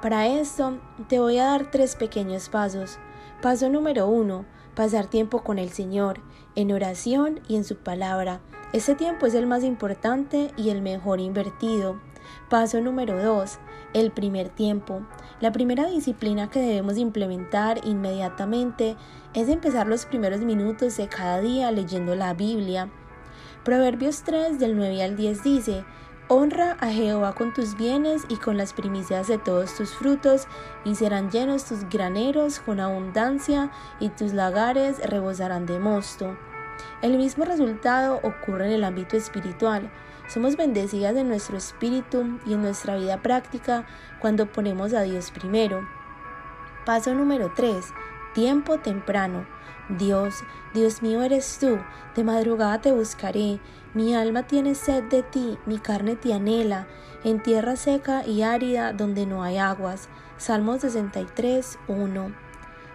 [0.00, 2.98] Para esto te voy a dar tres pequeños pasos.
[3.42, 6.20] Paso número uno, pasar tiempo con el Señor,
[6.54, 8.40] en oración y en su palabra.
[8.72, 12.00] Este tiempo es el más importante y el mejor invertido.
[12.48, 13.58] Paso número 2.
[13.92, 15.02] El primer tiempo.
[15.40, 18.96] La primera disciplina que debemos implementar inmediatamente
[19.34, 22.88] es empezar los primeros minutos de cada día leyendo la Biblia.
[23.64, 25.84] Proverbios 3 del 9 al 10 dice,
[26.28, 30.46] Honra a Jehová con tus bienes y con las primicias de todos tus frutos,
[30.84, 36.38] y serán llenos tus graneros con abundancia, y tus lagares rebosarán de mosto.
[37.02, 39.90] El mismo resultado ocurre en el ámbito espiritual.
[40.32, 43.84] Somos bendecidas en nuestro espíritu y en nuestra vida práctica
[44.20, 45.88] cuando ponemos a Dios primero.
[46.86, 47.74] Paso número 3.
[48.32, 49.44] Tiempo temprano.
[49.88, 51.80] Dios, Dios mío eres tú,
[52.14, 53.58] de madrugada te buscaré,
[53.92, 56.86] mi alma tiene sed de ti, mi carne te anhela,
[57.24, 60.08] en tierra seca y árida donde no hay aguas.
[60.36, 62.32] Salmos 63, 1.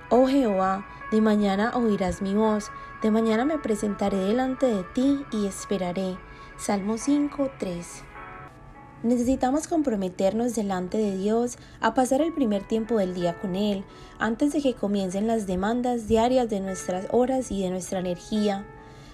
[0.10, 2.72] Oh Jehová, de mañana oirás mi voz,
[3.02, 6.18] de mañana me presentaré delante de ti y esperaré.
[6.58, 7.86] Salmo 5, 3.
[9.04, 13.84] Necesitamos comprometernos delante de Dios a pasar el primer tiempo del día con Él,
[14.20, 18.66] antes de que comiencen las demandas diarias de nuestras horas y de nuestra energía.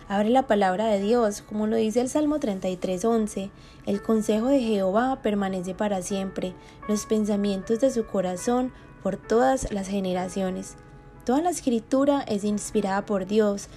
[0.08, 3.50] Abre la palabra de Dios, como lo dice el Salmo 33:11.
[3.88, 6.54] El consejo de Jehová permanece para siempre,
[6.88, 10.76] los pensamientos de su corazón por todas las generaciones.
[11.26, 13.68] Toda la escritura es inspirada por Dios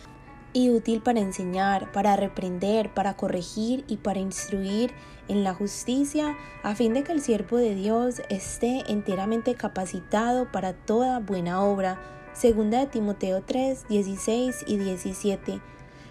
[0.54, 4.92] y útil para enseñar, para reprender, para corregir y para instruir
[5.28, 10.72] en la justicia, a fin de que el siervo de Dios esté enteramente capacitado para
[10.72, 12.00] toda buena obra.
[12.32, 15.60] Segunda de Timoteo 3, 16 y 17.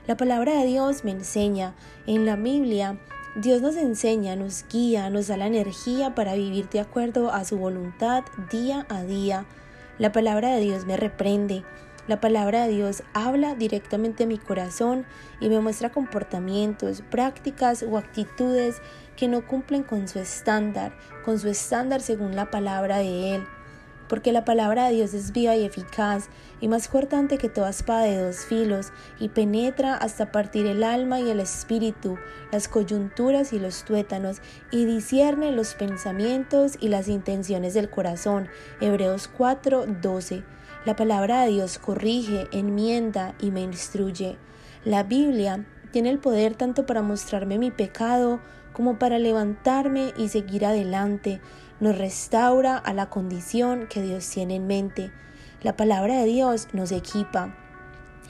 [0.05, 1.73] La palabra de Dios me enseña.
[2.05, 2.99] En la Biblia
[3.35, 7.57] Dios nos enseña, nos guía, nos da la energía para vivir de acuerdo a su
[7.57, 9.45] voluntad día a día.
[9.97, 11.63] La palabra de Dios me reprende.
[12.07, 15.05] La palabra de Dios habla directamente a mi corazón
[15.39, 18.81] y me muestra comportamientos, prácticas o actitudes
[19.15, 23.47] que no cumplen con su estándar, con su estándar según la palabra de Él
[24.13, 26.29] porque la palabra de Dios es viva y eficaz,
[26.61, 31.19] y más cortante que toda espada de dos filos, y penetra hasta partir el alma
[31.19, 32.19] y el espíritu,
[32.51, 38.49] las coyunturas y los tuétanos, y discierne los pensamientos y las intenciones del corazón.
[38.81, 40.43] Hebreos 4, 12.
[40.85, 44.37] La palabra de Dios corrige, enmienda y me instruye.
[44.83, 48.41] La Biblia tiene el poder tanto para mostrarme mi pecado
[48.73, 51.39] como para levantarme y seguir adelante
[51.79, 55.11] nos restaura a la condición que Dios tiene en mente.
[55.61, 57.55] La palabra de Dios nos equipa.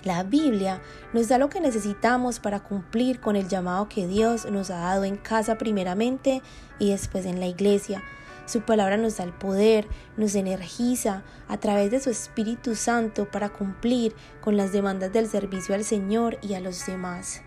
[0.04, 0.82] La Biblia
[1.14, 5.06] nos da lo que necesitamos para cumplir con el llamado que Dios nos ha dado
[5.06, 6.42] en casa primeramente
[6.78, 8.04] y después en la iglesia.
[8.46, 13.50] Su palabra nos da el poder, nos energiza a través de su Espíritu Santo para
[13.50, 17.42] cumplir con las demandas del servicio al Señor y a los demás.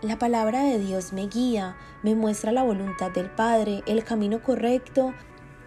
[0.00, 5.12] La palabra de Dios me guía, me muestra la voluntad del Padre, el camino correcto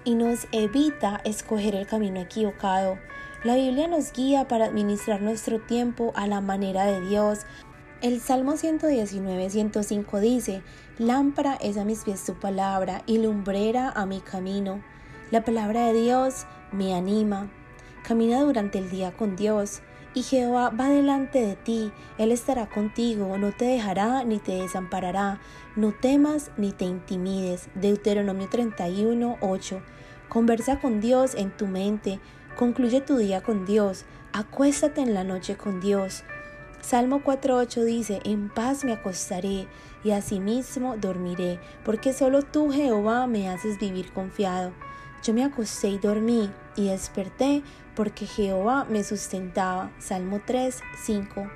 [0.04, 2.98] y nos evita escoger el camino equivocado.
[3.44, 7.40] La Biblia nos guía para administrar nuestro tiempo a la manera de Dios.
[8.02, 10.64] El Salmo 119, 105 dice,
[10.98, 14.82] Lámpara es a mis pies tu palabra y lumbrera a mi camino.
[15.30, 17.52] La palabra de Dios me anima.
[18.04, 19.84] Camina durante el día con Dios
[20.16, 25.40] y Jehová va delante de ti, Él estará contigo, no te dejará ni te desamparará,
[25.76, 27.70] no temas ni te intimides.
[27.76, 29.82] Deuteronomio 31, 8.
[30.28, 32.20] Conversa con Dios en tu mente,
[32.58, 36.24] concluye tu día con Dios, acuéstate en la noche con Dios.
[36.82, 39.68] Salmo 4.8 dice, en paz me acostaré
[40.04, 44.74] y asimismo dormiré, porque solo tú, Jehová, me haces vivir confiado.
[45.24, 47.62] Yo me acosté y dormí y desperté
[47.96, 49.92] porque Jehová me sustentaba.
[50.00, 51.48] Salmo 3, 5.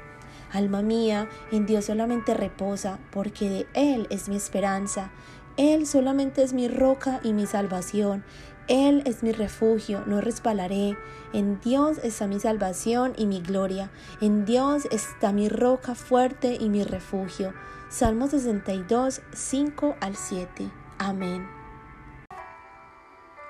[0.52, 5.10] Alma mía, en Dios solamente reposa, porque de Él es mi esperanza.
[5.58, 8.24] Él solamente es mi roca y mi salvación.
[8.68, 10.98] Él es mi refugio, no resbalaré.
[11.34, 13.92] En Dios está mi salvación y mi gloria.
[14.22, 17.54] En Dios está mi roca fuerte y mi refugio.
[17.90, 20.70] Salmo 62, 5 al 7.
[20.98, 21.48] Amén.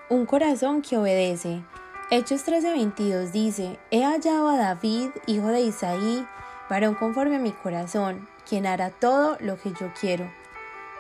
[0.10, 1.64] Un corazón que obedece.
[2.12, 6.28] Hechos 13:22 dice, He hallado a David, hijo de Isaí,
[6.70, 10.30] varón conforme a mi corazón, quien hará todo lo que yo quiero.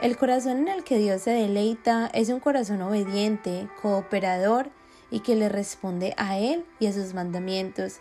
[0.01, 4.69] El corazón en el que Dios se deleita es un corazón obediente, cooperador
[5.10, 7.99] y que le responde a Él y a sus mandamientos.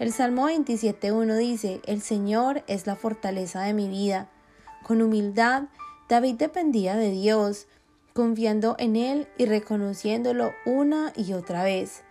[0.00, 4.28] El Salmo 27.1 dice, El Señor es la fortaleza de mi vida.
[4.82, 5.64] Con humildad,
[6.08, 7.68] David dependía de Dios,
[8.12, 12.02] confiando en Él y reconociéndolo una y otra vez.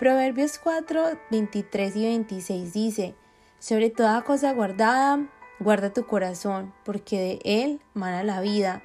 [0.00, 3.14] Proverbios 4, 23 y 26 dice,
[3.60, 5.28] Sobre toda cosa guardada,
[5.62, 8.82] guarda tu corazón, porque de él mana la vida.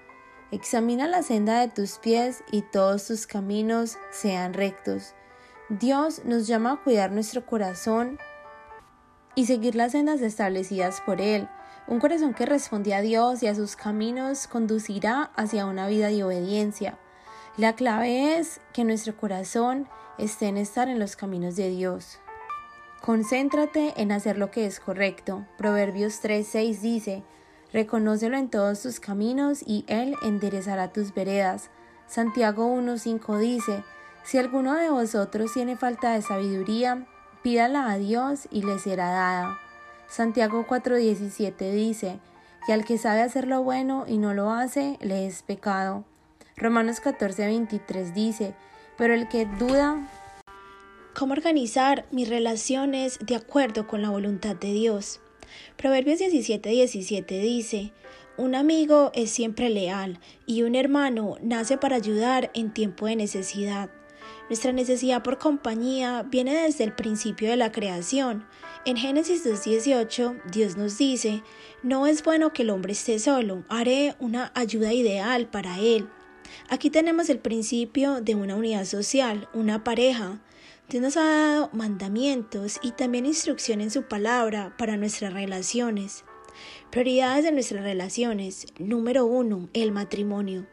[0.51, 5.13] Examina la senda de tus pies y todos tus caminos sean rectos.
[5.69, 8.17] Dios nos llama a cuidar nuestro corazón
[9.35, 11.49] y seguir las sendas establecidas por Él.
[11.87, 16.23] Un corazón que responde a Dios y a sus caminos conducirá hacia una vida de
[16.23, 16.97] obediencia.
[17.57, 22.19] La clave es que nuestro corazón esté en estar en los caminos de Dios.
[23.01, 25.45] Concéntrate en hacer lo que es correcto.
[25.57, 27.23] Proverbios 3:6 dice,
[27.71, 31.69] Reconócelo en todos tus caminos y Él enderezará tus veredas.
[32.07, 33.83] Santiago 1:5 dice,
[34.23, 37.05] Si alguno de vosotros tiene falta de sabiduría,
[37.43, 39.60] pídala a Dios y le será dada.
[40.07, 42.19] Santiago 4:17 dice,
[42.67, 46.03] que al que sabe hacer lo bueno y no lo hace, le es pecado.
[46.57, 48.53] Romanos 14:23 dice,
[48.97, 50.05] pero el que duda
[51.17, 55.19] cómo organizar mis relaciones de acuerdo con la voluntad de Dios.
[55.75, 57.91] Proverbios 17:17 17 dice,
[58.38, 63.89] un amigo es siempre leal y un hermano nace para ayudar en tiempo de necesidad.
[64.47, 68.45] Nuestra necesidad por compañía viene desde el principio de la creación.
[68.86, 71.41] En Génesis 2.18 Dios nos dice,
[71.82, 76.08] no es bueno que el hombre esté solo, haré una ayuda ideal para él.
[76.69, 80.39] Aquí tenemos el principio de una unidad social, una pareja.
[80.89, 86.23] Dios nos ha dado mandamientos y también instrucción en su palabra para nuestras relaciones.
[86.91, 88.67] Prioridades de nuestras relaciones.
[88.80, 90.65] Número uno, el matrimonio.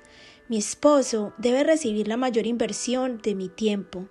[0.48, 4.08] Mi esposo debe recibir la mayor inversión de mi tiempo.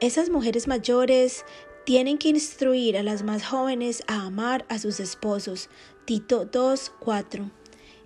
[0.00, 1.44] Esas mujeres mayores
[1.84, 5.70] tienen que instruir a las más jóvenes a amar a sus esposos.
[6.04, 7.48] Tito 2.4.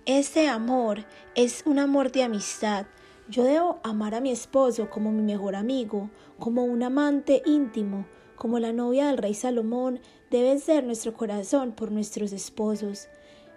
[0.05, 2.85] Este amor es un amor de amistad.
[3.29, 6.09] Yo debo amar a mi esposo como mi mejor amigo,
[6.39, 8.05] como un amante íntimo,
[8.35, 13.07] como la novia del rey Salomón debe ser nuestro corazón por nuestros esposos.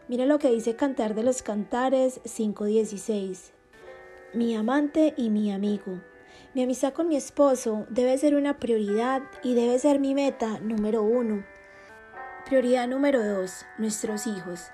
[0.09, 3.57] Mira lo que dice Cantar de los Cantares 5.16
[4.37, 6.01] mi amante y mi amigo.
[6.53, 11.03] Mi amistad con mi esposo debe ser una prioridad y debe ser mi meta número
[11.03, 11.45] uno.
[12.45, 14.71] Prioridad número dos, nuestros hijos.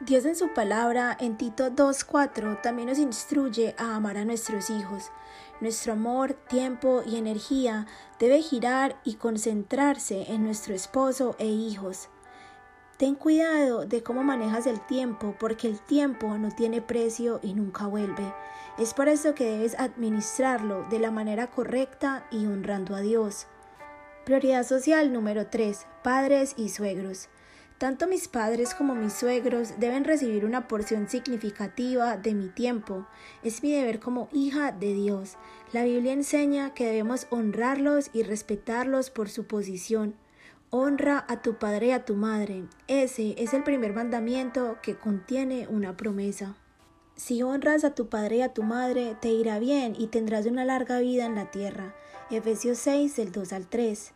[0.00, 5.12] Dios en su palabra, en Tito 2.4, también nos instruye a amar a nuestros hijos.
[5.60, 7.86] Nuestro amor, tiempo y energía
[8.18, 12.08] debe girar y concentrarse en nuestro esposo e hijos.
[12.96, 17.86] Ten cuidado de cómo manejas el tiempo, porque el tiempo no tiene precio y nunca
[17.86, 18.34] vuelve.
[18.78, 23.46] Es por eso que debes administrarlo de la manera correcta y honrando a Dios.
[24.24, 25.86] Prioridad social número 3.
[26.02, 27.28] Padres y suegros.
[27.78, 33.06] Tanto mis padres como mis suegros deben recibir una porción significativa de mi tiempo.
[33.42, 35.36] Es mi deber como hija de Dios.
[35.72, 40.14] La Biblia enseña que debemos honrarlos y respetarlos por su posición.
[40.70, 42.64] Honra a tu padre y a tu madre.
[42.86, 46.56] Ese es el primer mandamiento que contiene una promesa.
[47.16, 50.64] Si honras a tu padre y a tu madre, te irá bien y tendrás una
[50.64, 51.94] larga vida en la tierra.
[52.30, 54.13] Efesios 6, del 2 al 3.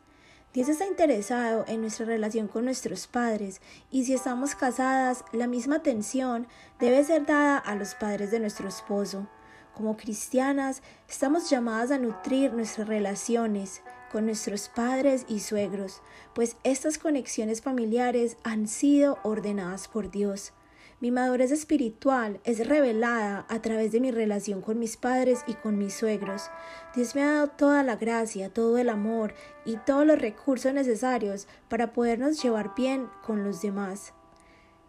[0.55, 5.77] Dios está interesado en nuestra relación con nuestros padres y si estamos casadas, la misma
[5.77, 6.47] atención
[6.81, 9.29] debe ser dada a los padres de nuestro esposo.
[9.75, 16.01] Como cristianas, estamos llamadas a nutrir nuestras relaciones con nuestros padres y suegros,
[16.35, 20.55] pues estas conexiones familiares han sido ordenadas por Dios.
[21.01, 25.79] Mi madurez espiritual es revelada a través de mi relación con mis padres y con
[25.79, 26.51] mis suegros.
[26.93, 29.33] Dios me ha dado toda la gracia, todo el amor
[29.65, 34.13] y todos los recursos necesarios para podernos llevar bien con los demás.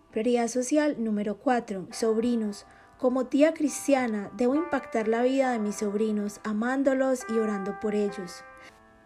[0.09, 1.89] Prioridad social número 4.
[1.91, 2.65] Sobrinos.
[2.97, 8.43] Como tía cristiana, debo impactar la vida de mis sobrinos, amándolos y orando por ellos.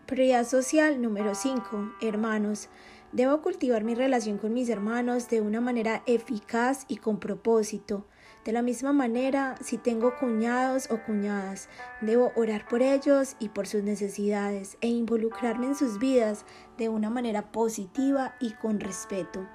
[0.06, 1.95] Prioridad social número 5.
[2.01, 2.70] Hermanos.
[3.14, 8.07] Debo cultivar mi relación con mis hermanos de una manera eficaz y con propósito.
[8.43, 11.70] De la misma manera, si tengo cuñados o cuñadas,
[12.01, 16.43] debo orar por ellos y por sus necesidades e involucrarme en sus vidas
[16.80, 19.47] de una manera positiva y con respeto.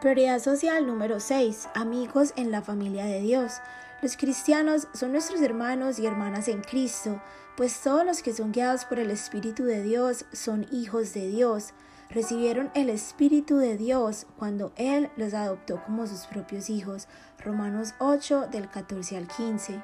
[0.00, 1.70] Prioridad social número 6.
[1.74, 3.54] Amigos en la familia de Dios.
[4.02, 7.20] Los cristianos son nuestros hermanos y hermanas en Cristo,
[7.56, 11.74] pues todos los que son guiados por el Espíritu de Dios son hijos de Dios
[12.10, 17.08] recibieron el Espíritu de Dios cuando Él los adoptó como sus propios hijos.
[17.44, 19.82] Romanos 8 del 14 al 15.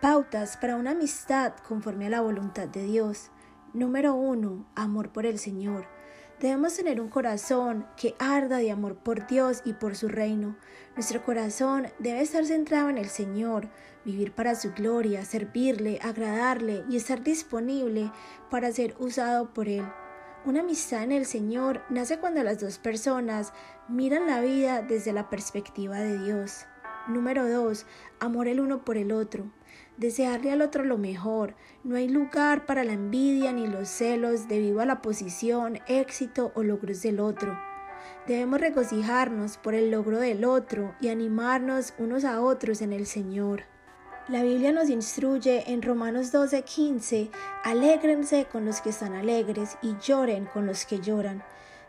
[0.00, 3.30] Pautas para una amistad conforme a la voluntad de Dios.
[3.72, 4.66] Número 1.
[4.74, 5.86] Amor por el Señor.
[6.40, 10.56] Debemos tener un corazón que arda de amor por Dios y por su reino.
[10.96, 13.68] Nuestro corazón debe estar centrado en el Señor,
[14.06, 18.10] vivir para su gloria, servirle, agradarle y estar disponible
[18.50, 19.84] para ser usado por Él.
[20.46, 23.52] Una amistad en el Señor nace cuando las dos personas
[23.88, 26.64] miran la vida desde la perspectiva de Dios.
[27.08, 27.84] Número 2.
[28.20, 29.52] Amor el uno por el otro.
[29.98, 31.56] Desearle al otro lo mejor.
[31.84, 36.62] No hay lugar para la envidia ni los celos debido a la posición, éxito o
[36.62, 37.58] logros del otro.
[38.26, 43.64] Debemos regocijarnos por el logro del otro y animarnos unos a otros en el Señor.
[44.30, 47.32] La Biblia nos instruye en Romanos 12:15,
[47.64, 51.42] alégrense con los que están alegres y lloren con los que lloran.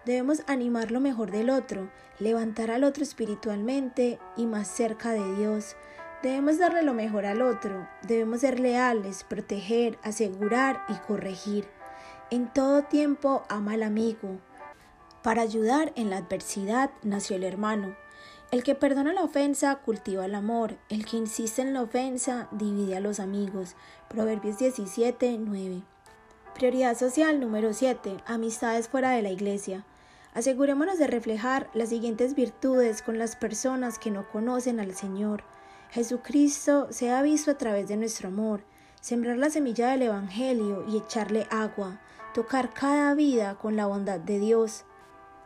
[0.06, 5.76] Debemos animar lo mejor del otro, levantar al otro espiritualmente y más cerca de Dios.
[6.24, 11.68] Debemos darle lo mejor al otro, debemos ser leales, proteger, asegurar y corregir.
[12.32, 14.40] En todo tiempo ama al amigo.
[15.22, 17.96] Para ayudar en la adversidad nació el hermano.
[18.52, 22.98] El que perdona la ofensa cultiva el amor, el que insiste en la ofensa divide
[22.98, 23.78] a los amigos.
[24.10, 25.84] Proverbios 17, 9.
[26.54, 28.18] Prioridad social número 7.
[28.26, 29.86] Amistades fuera de la iglesia.
[30.34, 35.46] Asegurémonos de reflejar las siguientes virtudes con las personas que no conocen al Señor.
[35.92, 38.66] Jesucristo se ha visto a través de nuestro amor,
[39.00, 42.02] sembrar la semilla del Evangelio y echarle agua,
[42.34, 44.84] tocar cada vida con la bondad de Dios,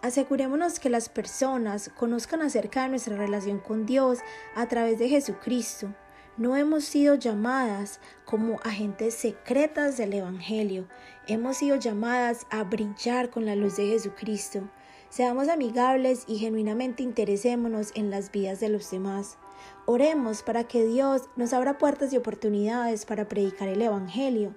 [0.06, 4.20] Asegurémonos que las personas conozcan acerca de nuestra relación con Dios
[4.54, 5.96] a través de Jesucristo.
[6.38, 10.88] No hemos sido llamadas como agentes secretas del Evangelio,
[11.26, 14.70] hemos sido llamadas a brillar con la luz de Jesucristo.
[15.10, 19.40] Seamos amigables y genuinamente interesémonos en las vidas de los demás.
[19.88, 24.54] Oremos para que Dios nos abra puertas y oportunidades para predicar el Evangelio.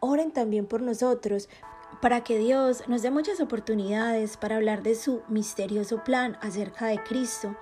[0.00, 1.48] Oren también por nosotros
[2.00, 7.02] para que Dios nos dé muchas oportunidades para hablar de su misterioso plan acerca de
[7.02, 7.56] Cristo.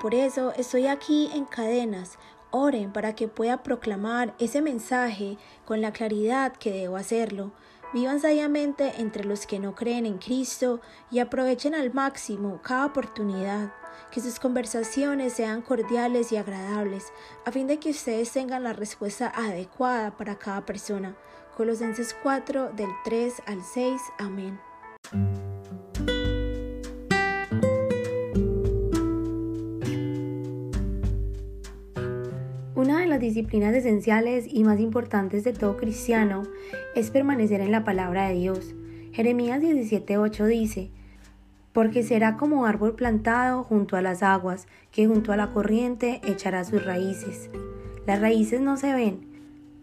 [0.00, 2.18] Por eso estoy aquí en cadenas.
[2.50, 7.52] Oren para que pueda proclamar ese mensaje con la claridad que debo hacerlo.
[7.92, 10.80] Vivan sabiamente entre los que no creen en Cristo
[11.10, 13.72] y aprovechen al máximo cada oportunidad.
[14.10, 17.12] Que sus conversaciones sean cordiales y agradables,
[17.44, 21.16] a fin de que ustedes tengan la respuesta adecuada para cada persona.
[21.56, 23.98] Colosenses 4 del 3 al 6.
[24.18, 24.58] Amén.
[32.74, 36.42] Una de las disciplinas esenciales y más importantes de todo cristiano
[36.94, 38.74] es permanecer en la palabra de Dios.
[39.12, 40.90] Jeremías 17:8 dice,
[41.72, 46.64] porque será como árbol plantado junto a las aguas, que junto a la corriente echará
[46.64, 47.48] sus raíces.
[48.06, 49.25] Las raíces no se ven,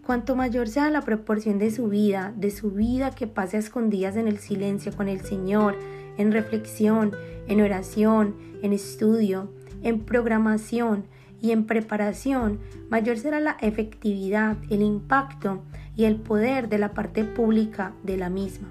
[0.06, 4.18] Cuanto mayor sea la proporción de su vida, de su vida que pase a escondidas
[4.18, 5.78] en el silencio con el Señor,
[6.18, 7.14] en reflexión,
[7.47, 9.49] en oración, en estudio,
[9.82, 11.06] en programación
[11.41, 15.64] y en preparación, mayor será la efectividad, el impacto
[15.95, 18.70] y el poder de la parte pública de la misma.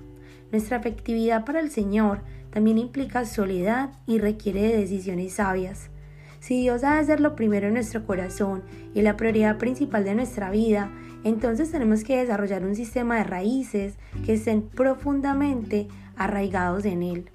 [0.50, 2.20] Nuestra efectividad para el Señor
[2.50, 5.91] también implica soledad y requiere de decisiones sabias.
[6.42, 8.64] Si Dios ha de ser lo primero en nuestro corazón
[8.94, 10.90] y la prioridad principal de nuestra vida,
[11.22, 13.94] entonces tenemos que desarrollar un sistema de raíces
[14.26, 15.86] que estén profundamente
[16.16, 17.30] arraigados en Él.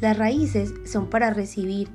[0.00, 1.90] Las raíces son para recibir.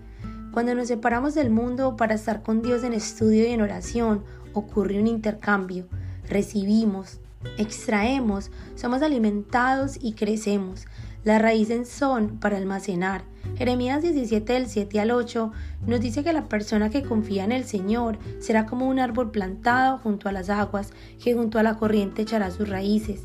[0.51, 4.23] Cuando nos separamos del mundo para estar con Dios en estudio y en oración,
[4.53, 5.87] ocurre un intercambio.
[6.29, 7.19] Recibimos,
[7.57, 10.85] extraemos, somos alimentados y crecemos.
[11.23, 13.23] Las raíces son para almacenar.
[13.57, 15.51] Jeremías 17 del 7 al 8
[15.87, 19.97] nos dice que la persona que confía en el Señor será como un árbol plantado
[19.99, 20.91] junto a las aguas,
[21.23, 23.21] que junto a la corriente echará sus raíces.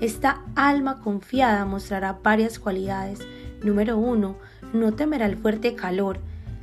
[0.00, 3.20] Esta alma confiada mostrará varias cualidades.
[3.62, 4.36] Número 1.
[4.72, 6.18] No temerá el fuerte calor.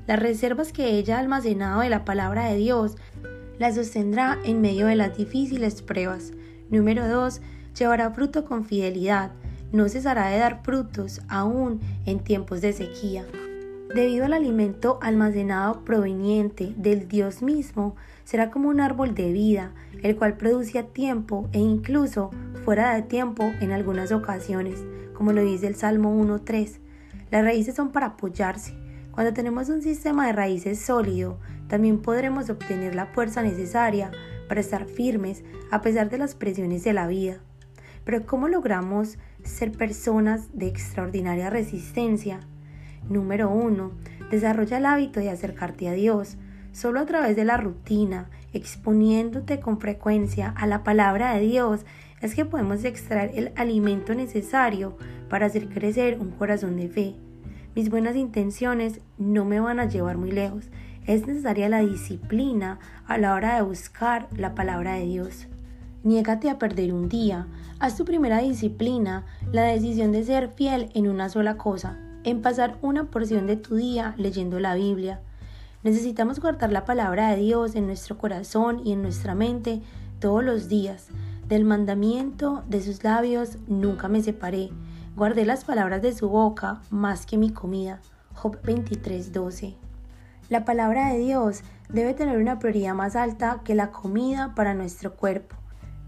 [0.06, 2.98] Las reservas que ella ha almacenado de la palabra de Dios
[3.58, 6.34] las sostendrá en medio de las difíciles pruebas.
[6.70, 7.40] Número 2.
[7.78, 9.32] Llevará fruto con fidelidad
[9.74, 13.26] no cesará de dar frutos aún en tiempos de sequía.
[13.94, 19.72] Debido al alimento almacenado proveniente del Dios mismo, será como un árbol de vida,
[20.02, 22.32] el cual produce a tiempo e incluso
[22.64, 24.80] fuera de tiempo en algunas ocasiones,
[25.14, 26.80] como lo dice el Salmo 1.3.
[27.32, 28.76] Las raíces son para apoyarse.
[29.12, 34.12] Cuando tenemos un sistema de raíces sólido, también podremos obtener la fuerza necesaria
[34.48, 37.40] para estar firmes a pesar de las presiones de la vida.
[38.06, 42.40] Pero ¿cómo logramos ser personas de extraordinaria resistencia?
[43.10, 43.92] Número 1.
[44.32, 46.38] Desarrolla el hábito de acercarte a Dios.
[46.72, 51.86] Solo a través de la rutina, exponiéndote con frecuencia a la palabra de Dios,
[52.22, 54.98] es que podemos extraer el alimento necesario
[55.30, 57.16] para hacer crecer un corazón de fe.
[57.76, 60.70] Mis buenas intenciones no me van a llevar muy lejos.
[61.06, 65.48] Es necesaria la disciplina a la hora de buscar la palabra de Dios.
[66.04, 67.48] Niégate a perder un día.
[67.84, 72.78] Haz tu primera disciplina, la decisión de ser fiel en una sola cosa, en pasar
[72.82, 75.20] una porción de tu día leyendo la Biblia.
[75.84, 79.82] Necesitamos guardar la palabra de Dios en nuestro corazón y en nuestra mente
[80.20, 81.10] todos los días.
[81.50, 84.70] Del mandamiento de sus labios nunca me separé.
[85.18, 88.00] Guardé las palabras de su boca más que mi comida.
[88.34, 89.76] Job 23:12.
[90.48, 95.16] La palabra de Dios debe tener una prioridad más alta que la comida para nuestro
[95.18, 95.58] cuerpo.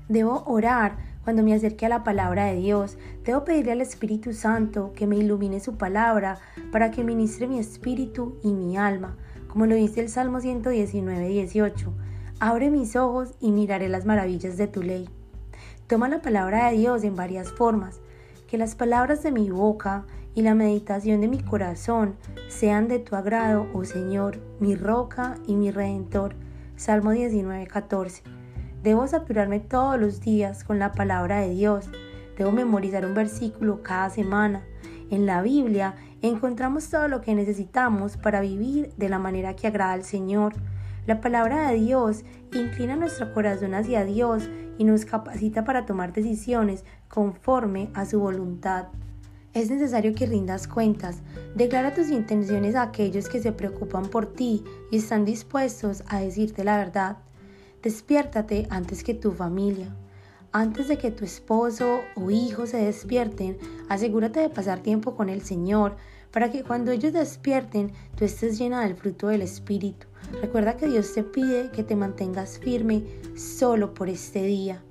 [0.07, 2.97] Debo orar cuando me acerque a la palabra de Dios.
[3.25, 6.37] Debo pedirle al Espíritu Santo que me ilumine su palabra
[6.71, 9.17] para que ministre mi espíritu y mi alma,
[9.49, 11.93] como lo dice el Salmo 119, 18.
[12.39, 15.09] Abre mis ojos y miraré las maravillas de tu ley.
[15.87, 17.99] Toma la palabra de Dios en varias formas.
[18.47, 20.05] Que las palabras de mi boca
[20.35, 22.15] y la meditación de mi corazón
[22.47, 26.35] sean de tu agrado, oh Señor, mi roca y mi redentor.
[26.75, 28.34] Salmo 19, 14.
[28.85, 31.89] Debo saturarme todos los días con la palabra de Dios.
[32.37, 34.63] Debo memorizar un versículo cada semana.
[35.09, 39.93] En la Biblia encontramos todo lo que necesitamos para vivir de la manera que agrada
[39.93, 40.53] al Señor.
[41.07, 46.85] La palabra de Dios inclina nuestro corazón hacia Dios y nos capacita para tomar decisiones
[47.07, 48.89] conforme a su voluntad.
[49.55, 51.23] Es necesario que rindas cuentas.
[51.55, 56.63] Declara tus intenciones a aquellos que se preocupan por ti y están dispuestos a decirte
[56.63, 57.17] la verdad.
[57.85, 59.95] Despiértate antes que tu familia.
[60.51, 63.59] Antes de que tu esposo o hijo se despierten,
[63.89, 65.95] asegúrate de pasar tiempo con el Señor
[66.31, 70.07] para que cuando ellos despierten tú estés llena del fruto del Espíritu.
[70.41, 73.03] Recuerda que Dios te pide que te mantengas firme
[73.35, 74.81] solo por este día.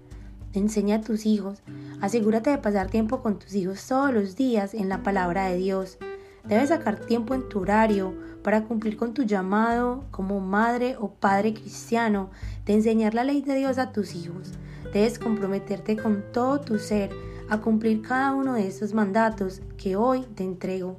[0.52, 1.64] Enseña a tus hijos.
[2.00, 5.98] Asegúrate de pasar tiempo con tus hijos todos los días en la palabra de Dios.
[6.44, 8.14] Debes sacar tiempo en tu horario
[8.44, 12.30] para cumplir con tu llamado como madre o padre cristiano
[12.66, 14.52] de enseñar la ley de Dios a tus hijos.
[14.92, 17.10] Debes comprometerte con todo tu ser
[17.48, 20.98] a cumplir cada uno de estos mandatos que hoy te entrego.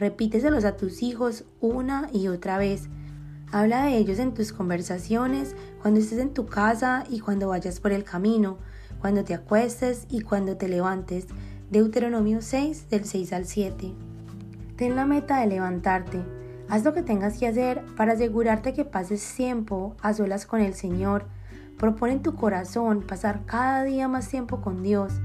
[0.00, 2.88] Repíteselos a tus hijos una y otra vez.
[3.52, 7.92] Habla de ellos en tus conversaciones, cuando estés en tu casa y cuando vayas por
[7.92, 8.58] el camino,
[9.00, 11.26] cuando te acuestes y cuando te levantes.
[11.70, 13.92] Deuteronomio 6 del 6 al 7.
[14.76, 16.39] Ten la meta de levantarte.
[16.70, 20.74] Haz lo que tengas que hacer para asegurarte que pases tiempo a solas con el
[20.74, 21.24] Señor.
[21.76, 25.20] Propone en tu corazón pasar cada día más tiempo con Dios.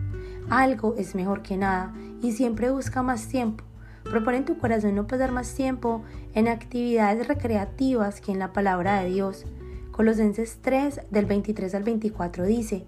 [0.49, 3.63] Algo es mejor que nada y siempre busca más tiempo.
[4.05, 6.01] Propone en tu corazón no pasar más tiempo
[6.33, 9.45] en actividades recreativas que en la palabra de Dios.
[9.91, 12.87] Colosenses 3 del 23 al 24 dice,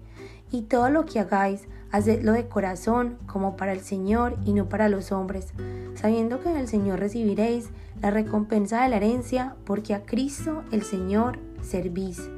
[0.50, 4.88] y todo lo que hagáis, hacedlo de corazón como para el Señor y no para
[4.88, 5.52] los hombres,
[5.94, 7.70] sabiendo que del Señor recibiréis
[8.00, 12.28] la recompensa de la herencia, porque a Cristo el Señor servís.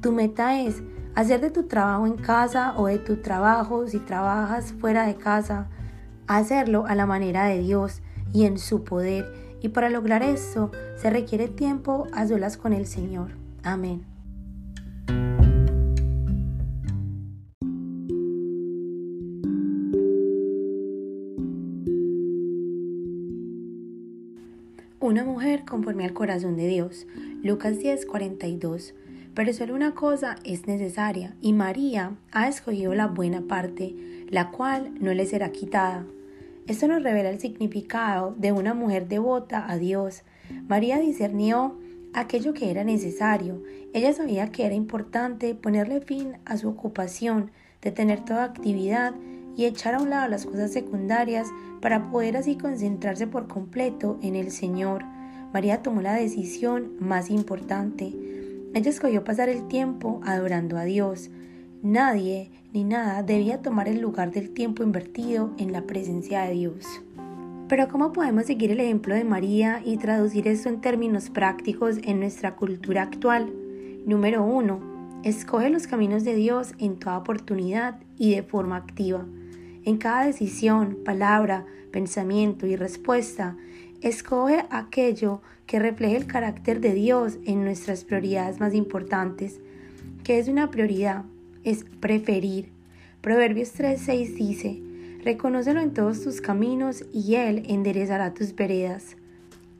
[0.00, 0.82] Tu meta es
[1.14, 5.68] hacer de tu trabajo en casa o de tu trabajo si trabajas fuera de casa,
[6.26, 11.10] hacerlo a la manera de Dios y en su poder y para lograr esto se
[11.10, 13.32] requiere tiempo a solas con el Señor.
[13.62, 14.04] Amén.
[25.08, 27.06] Una mujer conforme al corazón de Dios.
[27.42, 28.92] Lucas 10, 42.
[29.34, 33.96] Pero solo una cosa es necesaria, y María ha escogido la buena parte,
[34.28, 36.04] la cual no le será quitada.
[36.66, 40.24] Esto nos revela el significado de una mujer devota a Dios.
[40.68, 41.78] María discernió
[42.12, 43.62] aquello que era necesario.
[43.94, 47.50] Ella sabía que era importante ponerle fin a su ocupación,
[47.80, 49.14] detener toda actividad
[49.56, 51.48] y echar a un lado las cosas secundarias
[51.80, 55.04] para poder así concentrarse por completo en el Señor.
[55.52, 58.14] María tomó la decisión más importante.
[58.74, 61.30] Ella escogió pasar el tiempo adorando a Dios.
[61.82, 66.84] Nadie ni nada debía tomar el lugar del tiempo invertido en la presencia de Dios.
[67.68, 72.20] Pero ¿cómo podemos seguir el ejemplo de María y traducir esto en términos prácticos en
[72.20, 73.52] nuestra cultura actual?
[74.06, 75.20] Número 1.
[75.22, 79.26] Escoge los caminos de Dios en toda oportunidad y de forma activa.
[79.84, 83.56] En cada decisión, palabra, pensamiento y respuesta,
[84.00, 89.60] escoge aquello que refleje el carácter de Dios en nuestras prioridades más importantes.
[90.24, 91.24] ¿Qué es una prioridad?
[91.64, 92.70] es preferir.
[93.20, 94.80] Proverbios 3:6 dice,
[95.24, 99.16] Reconócelo en todos tus caminos y Él enderezará tus veredas.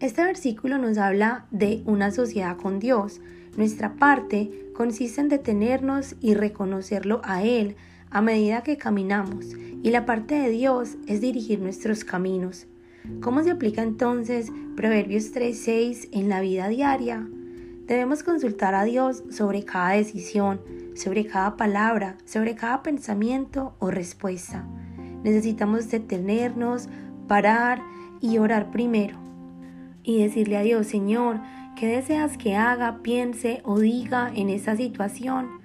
[0.00, 3.20] Este versículo nos habla de una sociedad con Dios.
[3.56, 7.76] Nuestra parte consiste en detenernos y reconocerlo a Él
[8.10, 9.46] a medida que caminamos,
[9.82, 12.66] y la parte de Dios es dirigir nuestros caminos.
[13.20, 17.26] ¿Cómo se aplica entonces Proverbios 3:6 en la vida diaria?
[17.86, 20.60] Debemos consultar a Dios sobre cada decisión,
[20.94, 24.66] sobre cada palabra, sobre cada pensamiento o respuesta.
[25.24, 26.88] Necesitamos detenernos,
[27.26, 27.80] parar
[28.20, 29.16] y orar primero.
[30.02, 31.40] Y decirle a Dios, Señor,
[31.76, 35.57] ¿qué deseas que haga, piense o diga en esta situación?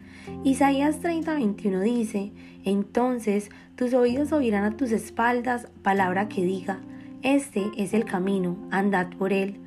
[0.44, 2.32] Isaías 30:21 dice,
[2.64, 6.80] entonces tus oídos oirán a tus espaldas palabra que diga,
[7.22, 9.58] este es el camino, andad por él.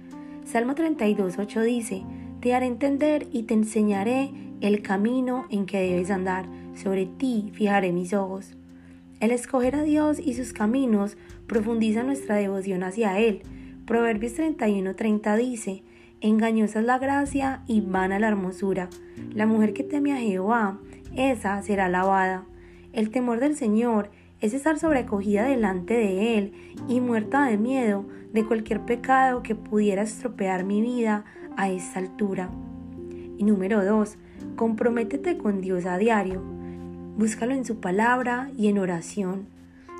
[0.44, 2.02] Salmo 32:8 dice,
[2.40, 4.30] te haré entender y te enseñaré
[4.60, 8.56] el camino en que debes andar, sobre ti fijaré mis ojos.
[9.20, 13.42] El escoger a Dios y sus caminos profundiza nuestra devoción hacia Él.
[13.86, 15.82] Proverbios 31:30 dice,
[16.20, 18.88] Engañosa es la gracia y vana la hermosura.
[19.34, 20.78] La mujer que teme a Jehová,
[21.14, 22.44] esa será alabada.
[22.92, 24.10] El temor del Señor
[24.40, 26.52] es estar sobrecogida delante de Él
[26.88, 31.24] y muerta de miedo de cualquier pecado que pudiera estropear mi vida
[31.56, 32.50] a esta altura.
[33.36, 34.16] Y número 2,
[34.56, 36.42] Comprométete con Dios a diario.
[37.18, 39.48] Búscalo en su palabra y en oración.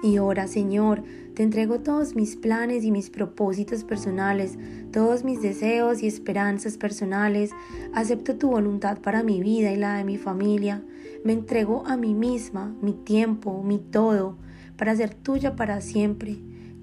[0.02, 1.02] Y ora, Señor,
[1.36, 4.58] te entrego todos mis planes y mis propósitos personales,
[4.90, 7.50] todos mis deseos y esperanzas personales.
[7.92, 10.82] Acepto tu voluntad para mi vida y la de mi familia.
[11.24, 14.38] Me entrego a mí misma, mi tiempo, mi todo,
[14.78, 16.38] para ser tuya para siempre.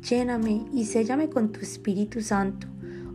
[0.07, 2.67] Lléname y séllame con tu Espíritu Santo.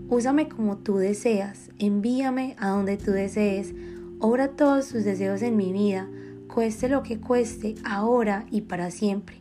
[0.08, 3.72] Úsame como tú deseas, envíame a donde tú desees
[4.20, 6.08] Obra todos tus deseos en mi vida,
[6.52, 9.36] cueste lo que cueste, ahora y para siempre.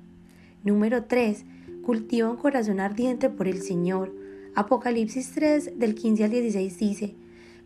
[0.64, 1.46] Número 3.
[1.88, 4.14] Cultiva un corazón ardiente por el Señor.
[4.56, 7.16] Apocalipsis 3 del 15 al 16 dice,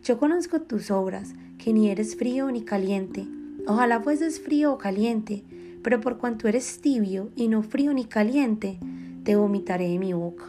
[0.04, 3.26] Yo conozco tus obras, que ni eres frío ni caliente.
[3.66, 5.42] Ojalá fueses frío o caliente,
[5.82, 8.78] pero por cuanto eres tibio y no frío ni caliente,
[9.24, 10.44] te vomitaré de mi boca.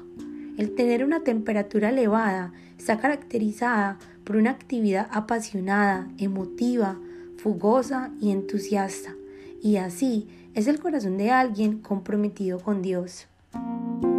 [0.59, 6.99] El tener una temperatura elevada está caracterizada por una actividad apasionada, emotiva,
[7.38, 9.15] fugosa y entusiasta.
[9.63, 13.30] Y así es el corazón de alguien comprometido con Dios.
[13.54, 14.12] Thank you.